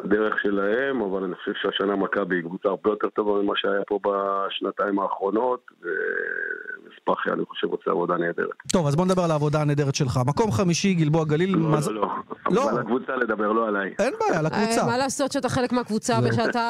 [0.00, 3.80] את הדרך שלהם, אבל אני חושב שהשנה מכבי היא קבוצה הרבה יותר טובה ממה שהיה
[3.88, 8.56] פה בשנתיים האחרונות, וספאחי, אני חושב, עושה עבודה נהדרת.
[8.72, 10.20] טוב, אז בוא נדבר על העבודה הנהדרת שלך.
[10.26, 11.56] מקום חמישי, גלבוע גליל.
[11.56, 12.00] לא, מה זה- לא,
[12.50, 12.54] לא.
[12.56, 12.70] לא.
[12.70, 13.94] על הקבוצה לדבר, לא עליי.
[13.98, 14.80] אין בעיה, על הקבוצה.
[14.80, 16.62] אה, מה לעשות שאתה חלק מהקבוצה ושאתה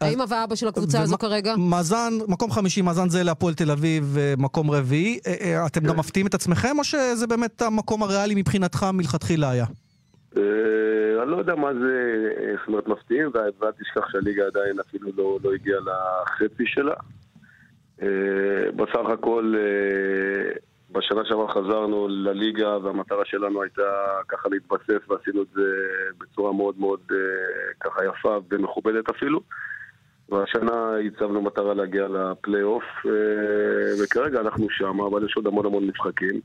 [0.00, 1.54] האמא והאבא של הקבוצה הזו כרגע?
[1.56, 5.18] מאזן, מקום חמישי, מאזן זה להפועל תל אביב, אה, מקום רביעי.
[5.26, 5.86] אה, אתם כן.
[5.86, 9.64] גם מפתיעים את עצמכם, או שזה באמת המקום הריאלי מבחינתך מלכתחילה היה?
[10.36, 15.08] אה, אני לא יודע מה זה, אה, זאת אומרת, מפתיעים, ואל תשכח שהליגה עדיין אפילו
[15.16, 16.94] לא, לא הגיעה לחצי שלה.
[18.02, 19.54] אה, בסך הכל,
[20.92, 23.82] בשנה שעברה חזרנו לליגה, והמטרה שלנו הייתה
[24.28, 25.62] ככה להתבסס, ועשינו את זה
[26.18, 27.00] בצורה מאוד מאוד
[27.80, 29.40] ככה יפה ומכובדת אפילו.
[30.28, 32.84] והשנה הצבנו מטרה להגיע לפלייאוף,
[34.02, 36.40] וכרגע אנחנו שם, אבל יש עוד המון המון משחקים.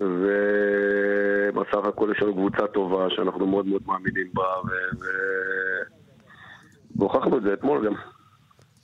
[0.00, 4.98] ובסך הכל יש לנו קבוצה טובה שאנחנו מאוד מאוד מאמינים בה, ו-
[6.96, 7.94] והוכחנו את זה אתמול גם.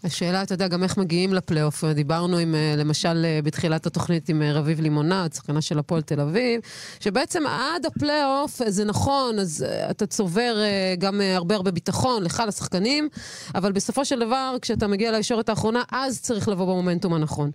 [0.05, 1.85] השאלה, אתה יודע, גם איך מגיעים לפלייאוף.
[1.85, 6.21] דיברנו עם, אה, למשל, אה, בתחילת התוכנית עם אה, רביב לימונד, שחקנה של הפועל תל
[6.21, 6.61] אביב,
[7.01, 10.57] שבעצם עד הפלייאוף, זה נכון, אז אתה צובר
[10.99, 13.09] גם הרבה הרבה ביטחון לך, לשחקנים,
[13.55, 17.51] אבל בסופו של דבר, כשאתה מגיע לישורת האחרונה, אז צריך לבוא במומנטום הנכון.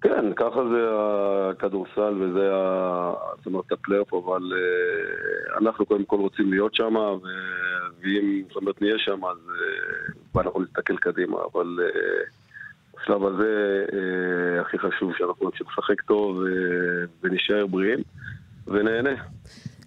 [0.00, 0.86] כן, ככה זה
[1.50, 7.18] הכדורסל וזה ה- זאת אומרת הפלייאוף, אבל אה, אנחנו קודם כל רוצים להיות שם, ו-
[8.02, 12.20] ואם זאת אומרת נהיה שם, אז אה, ואנחנו נסתכל קדימה, אבל אה,
[13.02, 13.84] בשלב הזה
[14.60, 16.36] הכי חשוב שאנחנו נמשיך לשחק טוב
[17.22, 17.98] ונשאר בריאים
[18.66, 19.22] ונהנה.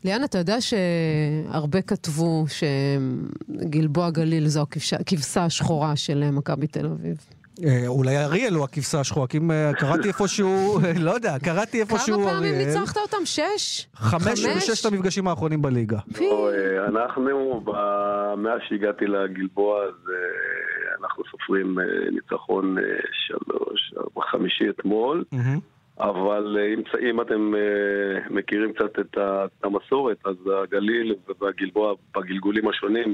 [0.04, 4.98] ליאן, אתה יודע שהרבה כתבו שגלבוע גליל זו הכבשה-
[5.46, 7.18] השחורה של מכבי תל אביב.
[7.66, 12.18] אה, אולי אריאל הוא הכבשה השחורה, כי אם אה, קראתי איפשהו, לא יודע, קראתי איפשהו
[12.18, 12.68] כמה פעמים אריאל.
[12.68, 13.26] ניצחת אותם?
[13.26, 13.88] שש?
[13.96, 16.00] חמש בששת המפגשים האחרונים בליגה.
[16.22, 17.62] לא, אה, אנחנו,
[18.38, 25.24] מאז שהגעתי לגלבוע, אז אה, אנחנו סופרים אה, ניצחון אה, שלוש, ארבע, חמישי אתמול.
[26.00, 29.18] אבל אה, אם, אם אתם אה, מכירים קצת את
[29.64, 33.14] המסורת, אז הגליל והגלבוע בגלגולים השונים,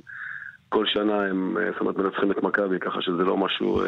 [0.70, 3.86] כל שנה הם, אה, זאת אומרת, מנצחים את מכבי, ככה שזה לא משהו אה,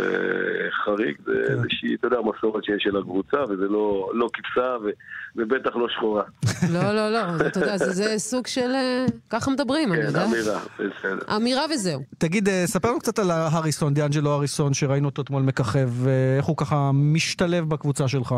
[0.85, 1.53] חריג, זה כן.
[1.53, 4.89] איזושהי, אתה יודע, מסורת שיש של הקבוצה, וזה לא, לא כבשה ו,
[5.35, 6.23] ובטח לא שחורה.
[6.73, 8.71] לא, לא, לא, אתה יודע, זה, זה סוג של...
[8.75, 10.27] אה, ככה מדברים, אני כן, יודעת.
[10.27, 11.35] אמירה, בסדר.
[11.35, 12.01] אמירה וזהו.
[12.17, 15.89] תגיד, אה, ספר לנו קצת על הריסון, דיאנג'לו הריסון, שראינו אותו אתמול מככב,
[16.37, 18.35] איך הוא ככה משתלב בקבוצה שלך.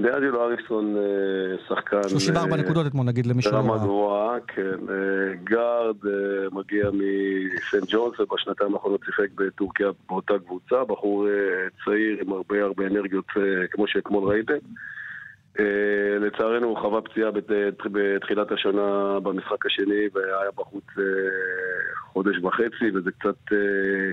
[0.00, 2.08] דיאג'לו אריסון אה, שחקן...
[2.08, 3.84] 34 אה, נקודות אתמול, נגיד, למי ברמה ראה.
[3.84, 4.62] גבוהה, כן.
[4.62, 5.96] אה, גארד
[6.52, 10.84] מגיע מסנט ג'ונס, ובשנתיים האחרונות שיחק בטורקיה באותה קבוצה.
[10.84, 11.26] בחור
[11.84, 13.26] צעיר עם הרבה הרבה אנרגיות,
[13.70, 14.58] כמו שאתמול ראיתם.
[15.60, 15.64] אה,
[16.20, 17.50] לצערנו הוא חווה פציעה בת-
[17.92, 21.04] בתחילת השנה במשחק השני והיה בחוץ אה,
[22.12, 23.58] חודש וחצי וזה קצת, אה,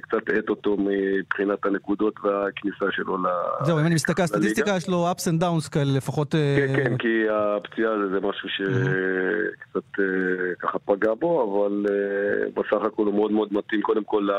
[0.02, 3.28] קצת האט אותו מבחינת הנקודות והכניסה שלו ל...
[3.66, 4.48] זהו, אם אני מסתכל על לליגה.
[4.48, 6.36] הסטטיסטיקה, יש לו ups and downs כאלה, לפחות...
[6.36, 10.06] אה, כן, כן, כי הפציעה זה, משהו שקצת אה,
[10.60, 11.96] ככה פגע בו, אבל אה,
[12.56, 14.36] בסך הכל הוא מאוד מאוד מתאים קודם כל לא-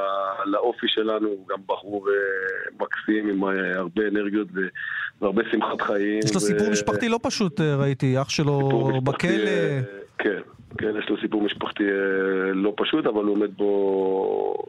[0.46, 2.14] לאופי שלנו, הוא גם בחור אה,
[2.80, 4.48] מקסים עם אה, הרבה אנרגיות
[5.20, 6.18] והרבה שמחת חיים.
[6.24, 9.28] יש לו ו- סיפור משפחתי לא פשוט, אה, ראיתי, אח שלו בכלא.
[9.28, 9.80] אה,
[10.18, 10.40] כן,
[10.78, 14.64] כן, יש לו סיפור משפחתי אה, לא פשוט, אבל הוא עומד בו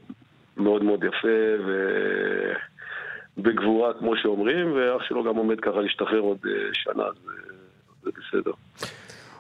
[0.58, 1.72] מאוד מאוד יפה ו...
[3.38, 6.38] בגבורה, כמו שאומרים, ואח שלו גם עומד ככה להשתחרר עוד
[6.74, 7.04] שנה,
[8.04, 8.52] זה בסדר.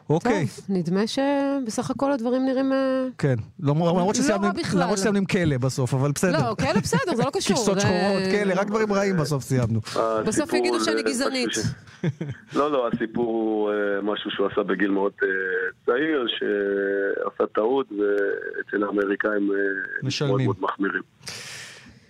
[0.10, 0.48] אוקיי.
[0.48, 2.74] טוב, נדמה שבסך הכל הדברים נראים...
[2.74, 4.82] אה, כן, למרות לא שסיימנו רע בכלל.
[4.82, 6.50] למרות שסיימנו עם כלא בסוף, אבל בסדר.
[6.50, 7.58] לא, כאלה בסדר, זה לא קשור.
[7.58, 9.80] כבשות זה- שחורות, כלא, רק דברים רעים בסוף סיימנו.
[9.82, 11.50] בסוף הסיפור יגידו זה שאני גזענית.
[12.56, 15.28] לא, לא, הסיפור הוא אה, משהו שהוא עשה בגיל מאוד אה,
[15.86, 19.58] צעיר, שעשה טעות, ואצל האמריקאים אה,
[20.04, 20.34] משלמים.
[20.46, 21.02] מאוד מאוד מחמירים.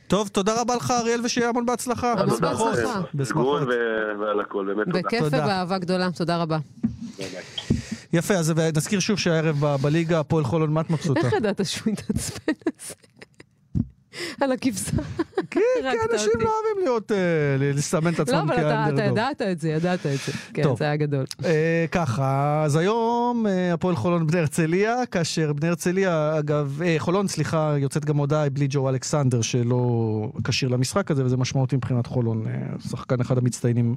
[0.08, 2.12] טוב, תודה רבה לך אריאל ושיהיה המון בהצלחה.
[2.14, 3.02] המון תודה בהצלחה.
[3.16, 3.62] בשמחות.
[4.20, 5.00] ועל הכל, באמת תודה.
[5.00, 5.22] בכיף.
[5.28, 6.58] ובאהבה גדולה, תודה רבה.
[8.14, 11.20] יפה, אז נזכיר שוב שהערב בליגה הפועל חולון, מה את מבסוטה?
[11.20, 12.94] איך ידעת שהוא התעצבן על זה?
[14.42, 14.92] על הכבשה.
[15.50, 17.18] כן, כי אנשים לא אוהבים להיות, אה,
[17.60, 19.12] לסמן את לא, עצמם אבל אתה- אתה כאנדרדוג.
[19.12, 20.32] ידעת את זה, ידעת את זה.
[20.54, 20.64] כן.
[20.78, 21.26] זה היה גדול.
[21.46, 27.76] אה, ככה, אז היום אה, הפועל חולון בני הרצליה, כאשר בני הרצליה, אגב, חולון, סליחה,
[27.80, 29.82] יוצאת גם הודעה בלי ג'ו אלכסנדר שלא
[30.44, 32.46] כשיר למשחק הזה, וזה משמעותי מבחינת חולון,
[32.90, 33.96] שחקן אחד המצטיינים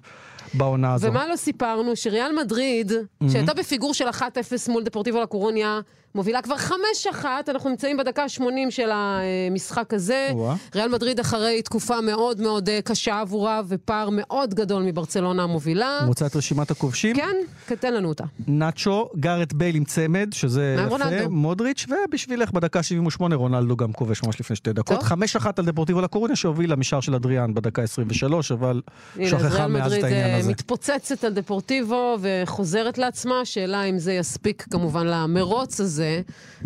[0.54, 1.08] בעונה הזו.
[1.08, 1.96] ומה לא סיפרנו?
[1.96, 3.30] שריאל מדריד, Mhm.
[3.32, 4.22] שהייתה בפיגור של 1-0
[4.68, 5.80] מול דפורטיבו לקורוניה,
[6.14, 10.28] מובילה כבר 5-1, אנחנו נמצאים בדקה ה-80 של המשחק הזה.
[10.32, 10.54] וואה.
[10.74, 16.00] ריאל מדריד אחרי תקופה מאוד מאוד אה, קשה עבורה, ופער מאוד גדול מברצלונה המובילה.
[16.06, 17.16] רוצה את רשימת הכובשים?
[17.16, 17.36] כן,
[17.80, 18.24] תן לנו אותה.
[18.48, 21.30] נאצ'ו, גארט בייל עם צמד, שזה יפה, רונלדו?
[21.30, 25.00] מודריץ', ובשבילך בדקה 78 רונלדו גם כובש ממש לפני שתי דקות.
[25.00, 25.08] טוב.
[25.42, 28.80] 5-1 על דפורטיבו לקורוניה שהובילה משער של אדריאן בדקה 23, אבל
[29.24, 30.50] שכחה ריאל מאז את מדריד העניין אה, הזה.
[30.50, 36.05] מתפוצצת על דפורטיבו וחוזרת לעצמה, שאלה אם זה יספיק כמובן למרוץ הזה,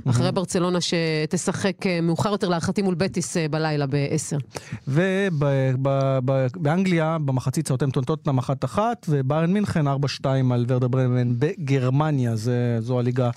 [0.07, 4.39] אחרי ברצלונה שתשחק אה, מאוחר יותר להערכתי מול בטיס אה, בלילה ב-10.
[4.89, 8.79] ובאנגליה, במחצית סאוטמפטון טוטנאם 1-1,
[9.09, 9.91] וביירן מינכן 4-2
[10.53, 12.33] על ורדר ברמן בגרמניה,
[12.81, 13.31] זו הליגה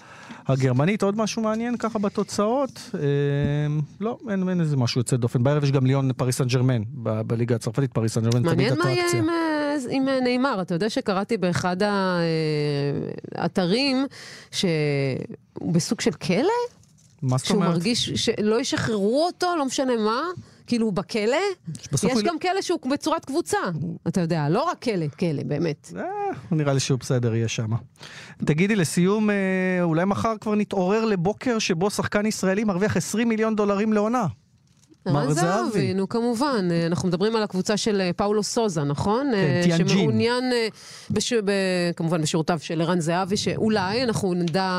[0.48, 1.04] הגרמנית.
[1.04, 2.90] עוד משהו מעניין ככה בתוצאות?
[2.94, 3.00] אה,
[4.02, 5.44] לא, אין, אין איזה משהו יוצא דופן.
[5.44, 6.82] בערב יש גם ליון פריס סן ג'רמן,
[7.28, 9.20] בליגה הצרפתית, פריס סן ג'רמן תמיד מעניין מה יהיה אטרקציה.
[9.20, 10.62] עם, אה, עם אה, נאמר.
[10.62, 11.78] אתה יודע שקראתי באחד
[13.36, 14.06] האתרים
[14.52, 16.38] שהוא בסוג של כלא?
[17.22, 17.70] מה זאת שהוא אומרת?
[17.72, 20.22] מרגיש שלא ישחררו אותו, לא משנה מה.
[20.68, 21.38] כאילו בכלא,
[21.94, 23.58] יש גם כלא שהוא בצורת קבוצה,
[24.08, 25.94] אתה יודע, לא רק כלא, כלא, באמת.
[26.52, 27.72] נראה לי שהוא בסדר יהיה שם.
[28.46, 29.36] תגידי, לסיום, אה,
[29.82, 34.26] אולי מחר כבר נתעורר לבוקר שבו שחקן ישראלי מרוויח 20 מיליון דולרים לעונה.
[35.06, 39.28] מר ערן זהבי, נו כמובן, אנחנו מדברים על הקבוצה של אה, פאולו סוזה, נכון?
[39.34, 39.88] אה, טיאנג'ין.
[39.88, 40.68] שמעוניין, אה,
[41.12, 41.34] בש...
[41.34, 41.52] ב...
[41.96, 44.72] כמובן בשירותיו של ערן זהבי, שאולי אנחנו נדע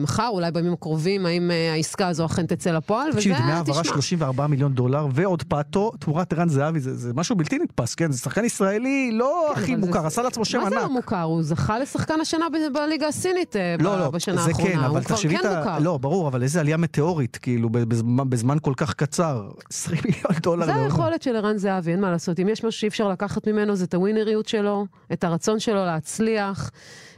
[0.00, 4.46] מחר, אולי בימים הקרובים, האם העסקה הזו אכן תצא לפועל, תקשיבי, דמי העברה תשמע, 34
[4.46, 8.12] מיליון דולר ועוד פאטו תמורת ערן זהבי, זה, זה משהו בלתי נתפס, כן?
[8.12, 10.84] זה שחקן ישראלי לא הכי אבל זה- מוכר, עשה לעצמו שם מה זה ענק.
[10.84, 11.22] לא מוכר?
[11.22, 14.70] הוא זכה לשחקן השנה ב- בליגה הסינית לא, ב- לא, בשנה זה האחרונה.
[14.72, 15.28] כן, אבל הוא כבר כן.
[15.58, 15.78] מוכר.
[15.78, 19.42] לא, ברור, אבל איזה עלייה מטאורית, כאילו, בזמן, בזמן כל כך קצר.
[19.72, 20.74] 20 מיליון דולר זה.
[20.74, 22.40] היכולת של ערן זהבי, אין מה לעשות.
[22.40, 26.70] אם יש משהו שאי אפשר לקחת ממנו, זה את הווינריות שלו, את הרצון שלו להצליח,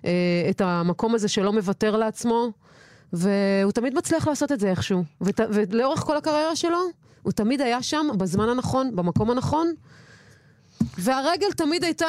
[0.05, 0.11] אה,
[0.51, 2.53] את המקום הזה שלא מוותר לעצמו,
[3.13, 5.05] והוא תמיד מצליח לעשות את זה איכשהו.
[5.21, 6.79] ות, ולאורך כל הקריירה שלו,
[7.23, 9.73] הוא תמיד היה שם בזמן הנכון, במקום הנכון,
[10.99, 12.07] והרגל תמיד הייתה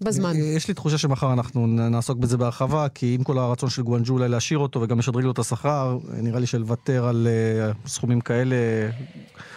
[0.00, 0.32] בזמן.
[0.36, 4.28] יש לי תחושה שמחר אנחנו נעסוק בזה בהרחבה, כי עם כל הרצון של גואנג'ו אולי
[4.28, 8.56] להשאיר אותו וגם לשדרג לו את השכר, נראה לי שלוותר על אה, סכומים כאלה...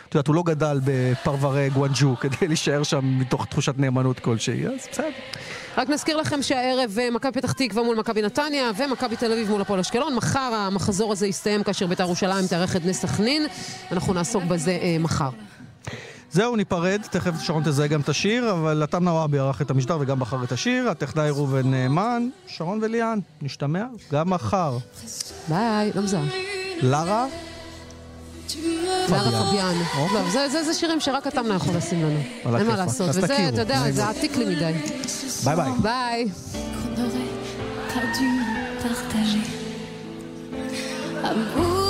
[0.10, 4.88] את יודעת, הוא לא גדל בפרברי גואנג'ו כדי להישאר שם מתוך תחושת נאמנות כלשהי, אז
[4.92, 5.10] בסדר.
[5.78, 9.62] רק נזכיר לכם שהערב אה, מכבי פתח תקווה מול מכבי נתניה ומכבי תל אביב מול
[9.62, 10.16] הפועל אשקלון.
[10.16, 13.48] מחר המחזור הזה יסתיים כאשר בית"ר ירושלים תארח את בני סכנין.
[13.92, 15.30] אנחנו נעסוק בזה אה, מחר.
[16.38, 20.20] זהו, ניפרד, תכף שרון תזהה גם את השיר, אבל איתם נוואבי ערך את המשדר וגם
[20.20, 24.78] בחר את השיר, הטכנאי ראובן נאמן, שרון וליאן, נשתמע גם מחר.
[25.48, 26.24] ביי, לא מזהה.
[26.82, 27.26] לרה?
[29.10, 29.74] לארה פביאן.
[29.98, 30.16] אוקיי.
[30.24, 32.20] לא, זה- זה זה שירים שרק אתה יכול לשים לנו.
[32.58, 32.76] אין מה.
[32.76, 33.10] לעשות.
[33.10, 34.08] אז וזה, אתה יודע, זה.
[34.10, 34.74] עתיק לי מדי.
[35.44, 35.72] ביי ביי.
[35.82, 36.28] ביי.
[41.56, 41.87] qu'on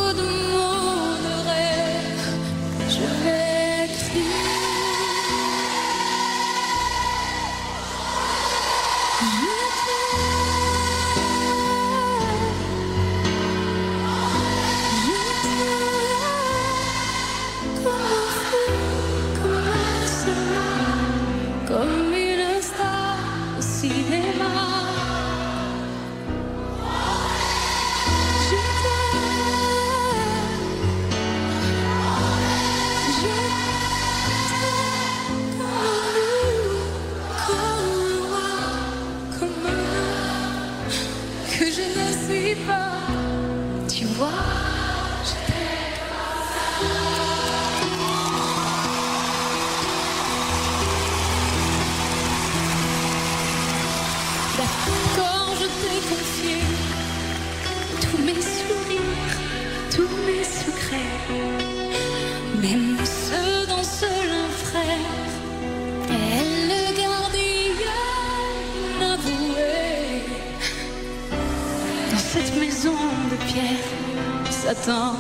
[74.82, 75.14] Satan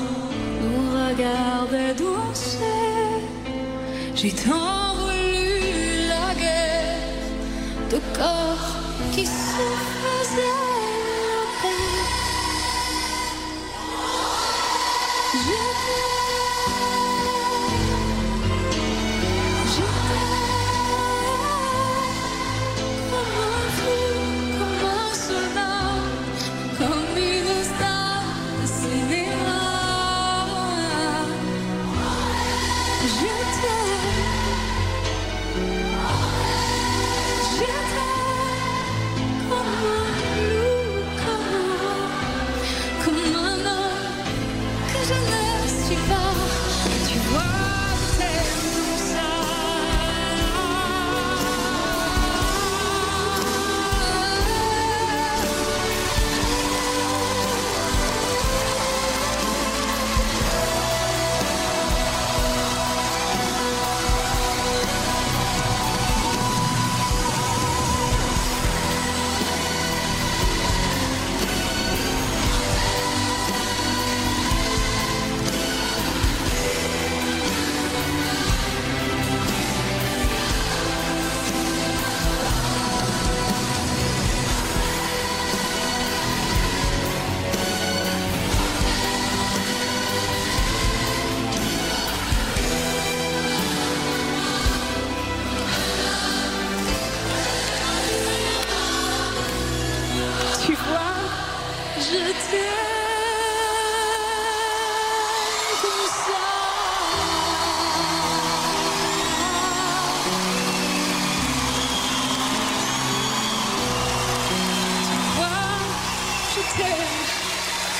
[0.61, 2.59] nous regardait danser.
[4.15, 8.75] J'ai tant voulu la guerre de corps
[9.11, 9.96] qui se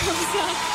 [0.08, 0.68] comme ça.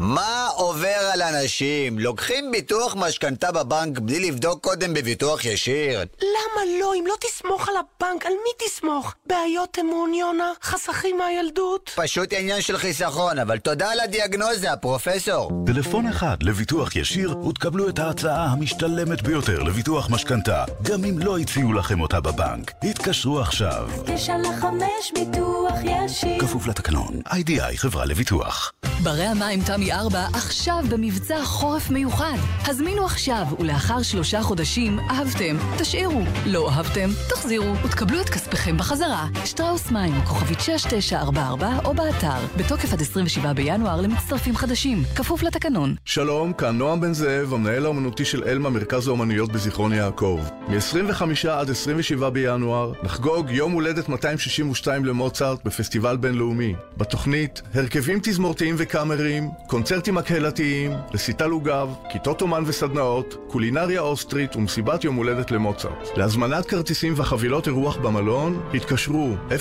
[0.00, 0.99] מה עובר על
[1.34, 1.98] אנשים?
[1.98, 6.00] לוקחים ביטוח משכנתה בבנק בלי לבדוק קודם בביטוח ישיר?
[6.22, 6.94] למה לא?
[6.94, 9.14] אם לא תסמוך על הבנק, על מי תסמוך?
[9.26, 10.52] בעיות אמון, יונה?
[10.62, 11.90] חסכים מהילדות?
[11.94, 15.50] פשוט עניין של חיסכון, אבל תודה על הדיאגנוזה, פרופסור.
[15.66, 21.72] טלפון אחד לביטוח ישיר ותקבלו את ההצעה המשתלמת ביותר לביטוח משכנתה, גם אם לא הציעו
[21.72, 22.72] לכם אותה בבנק.
[22.82, 23.88] התקשרו עכשיו.
[24.06, 26.40] תשע לחמש ביטוח ישיר.
[26.40, 28.72] כפוף לתקנון, איי-די-איי חברה לביטוח.
[29.02, 32.36] ברי המים תמי 4 עכשיו במבצע חורף מיוחד.
[32.66, 36.22] הזמינו עכשיו, ולאחר שלושה חודשים אהבתם, תשאירו.
[36.46, 39.26] לא אהבתם, תחזירו, ותקבלו את כספכם בחזרה.
[39.44, 42.46] שטראוס מים, כוכבית 6944 או באתר.
[42.56, 45.02] בתוקף עד 27 בינואר למצטרפים חדשים.
[45.16, 45.94] כפוף לתקנון.
[46.04, 50.40] שלום, כאן נועם בן זאב, המנהל האומנותי של אלמה, מרכז האומנויות בזיכרון יעקב.
[50.68, 56.74] מ-25 עד 27 בינואר נחגוג יום הולדת 262 למוצרט בפסטיבל בינלאומי.
[56.96, 65.16] בתוכנית הרכבים תזמורתיים וקאמריים, קונצרטים הקהילתיים, רסיטל עוגב, כיתות אומן וסדנאות, קולינריה אוסטרית ומסיבת יום
[65.16, 66.08] הולדת למוצרט.
[66.16, 69.52] להזמנת כרטיסים וחבילות אירוח במלון, התקשרו 04-6300-123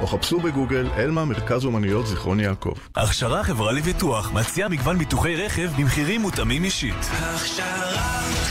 [0.00, 2.74] או חפשו בגוגל אלמה מרכז אומנויות זיכרון יעקב.
[2.96, 6.94] הכשרה חברה לביטוח מציעה מגוון ביטוחי רכב במחירים מותאמים אישית.
[7.12, 8.43] הכשרה,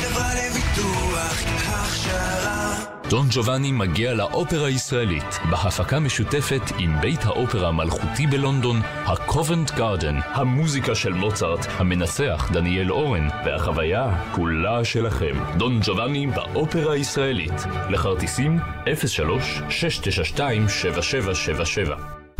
[3.14, 10.95] דון ג'ובאני מגיע לאופרה הישראלית, בהפקה משותפת עם בית האופרה המלכותי בלונדון, הקובנט גארדן, המוזיקה
[10.95, 15.34] של מוצרט, המנסח דניאל אורן, והחוויה כולה שלכם.
[15.57, 17.53] דון ג'ובאני באופרה הישראלית.
[17.89, 20.39] לכרטיסים 03-692-7777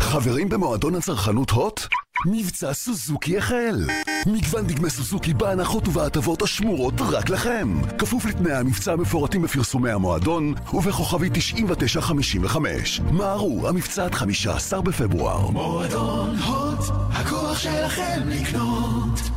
[0.00, 1.80] חברים במועדון הצרכנות הוט?
[2.26, 3.86] מבצע סוזוקי החל!
[4.26, 7.80] מגוון דגמי סוזוקי בהנחות ובהטבות השמורות רק לכם!
[7.98, 13.00] כפוף לתנאי המבצע המפורטים בפרסומי המועדון ובכוכבי 9955.
[13.00, 15.50] מהרו, המבצע עד 15 בפברואר.
[15.50, 16.80] מועדון הוט,
[17.12, 19.33] הכוח שלכם לקנות.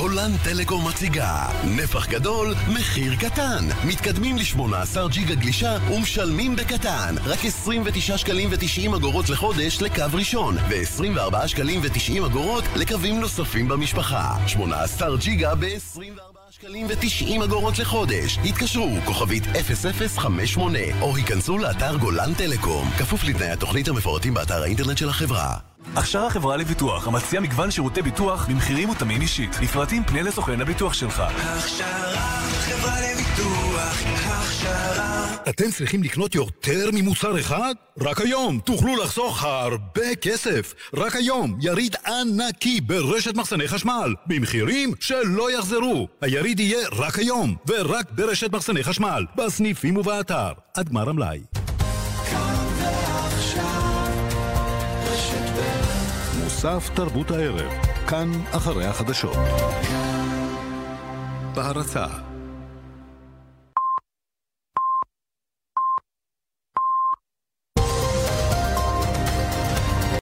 [0.00, 3.64] גולן טלקום מציגה נפח גדול, מחיר קטן.
[3.84, 7.14] מתקדמים ל-18 ג'יגה גלישה ומשלמים בקטן.
[7.24, 14.34] רק 29 שקלים ו-90 אגורות לחודש לקו ראשון, ו-24 שקלים ו-90 אגורות לקווים נוספים במשפחה.
[14.46, 18.38] 18 ג'יגה ב-24 שקלים ו-90 אגורות לחודש.
[18.44, 22.90] התקשרו, כוכבית 0058, או היכנסו לאתר גולן טלקום.
[22.98, 25.69] כפוף לתנאי התוכנית המפורטים באתר האינטרנט של החברה.
[25.96, 29.56] הכשרה חברה לביטוח המציעה מגוון שירותי ביטוח במחירים מותאמים אישית.
[29.62, 31.20] לפרטים פנה לסוכן הביטוח שלך.
[31.20, 35.34] הכשרה, חברה לביטוח, הכשרה.
[35.48, 37.74] אתם צריכים לקנות יותר ממוצר אחד?
[38.00, 40.74] רק היום תוכלו לחסוך הרבה כסף.
[40.94, 46.08] רק היום יריד ענקי ברשת מחסני חשמל, במחירים שלא יחזרו.
[46.20, 51.40] היריד יהיה רק היום, ורק ברשת מחסני חשמל, בסניפים ובאתר, עד גמר המלאי.
[56.64, 57.70] מוסף תרבות הערב,
[58.08, 59.36] כאן אחרי החדשות.
[61.54, 62.06] בהרצה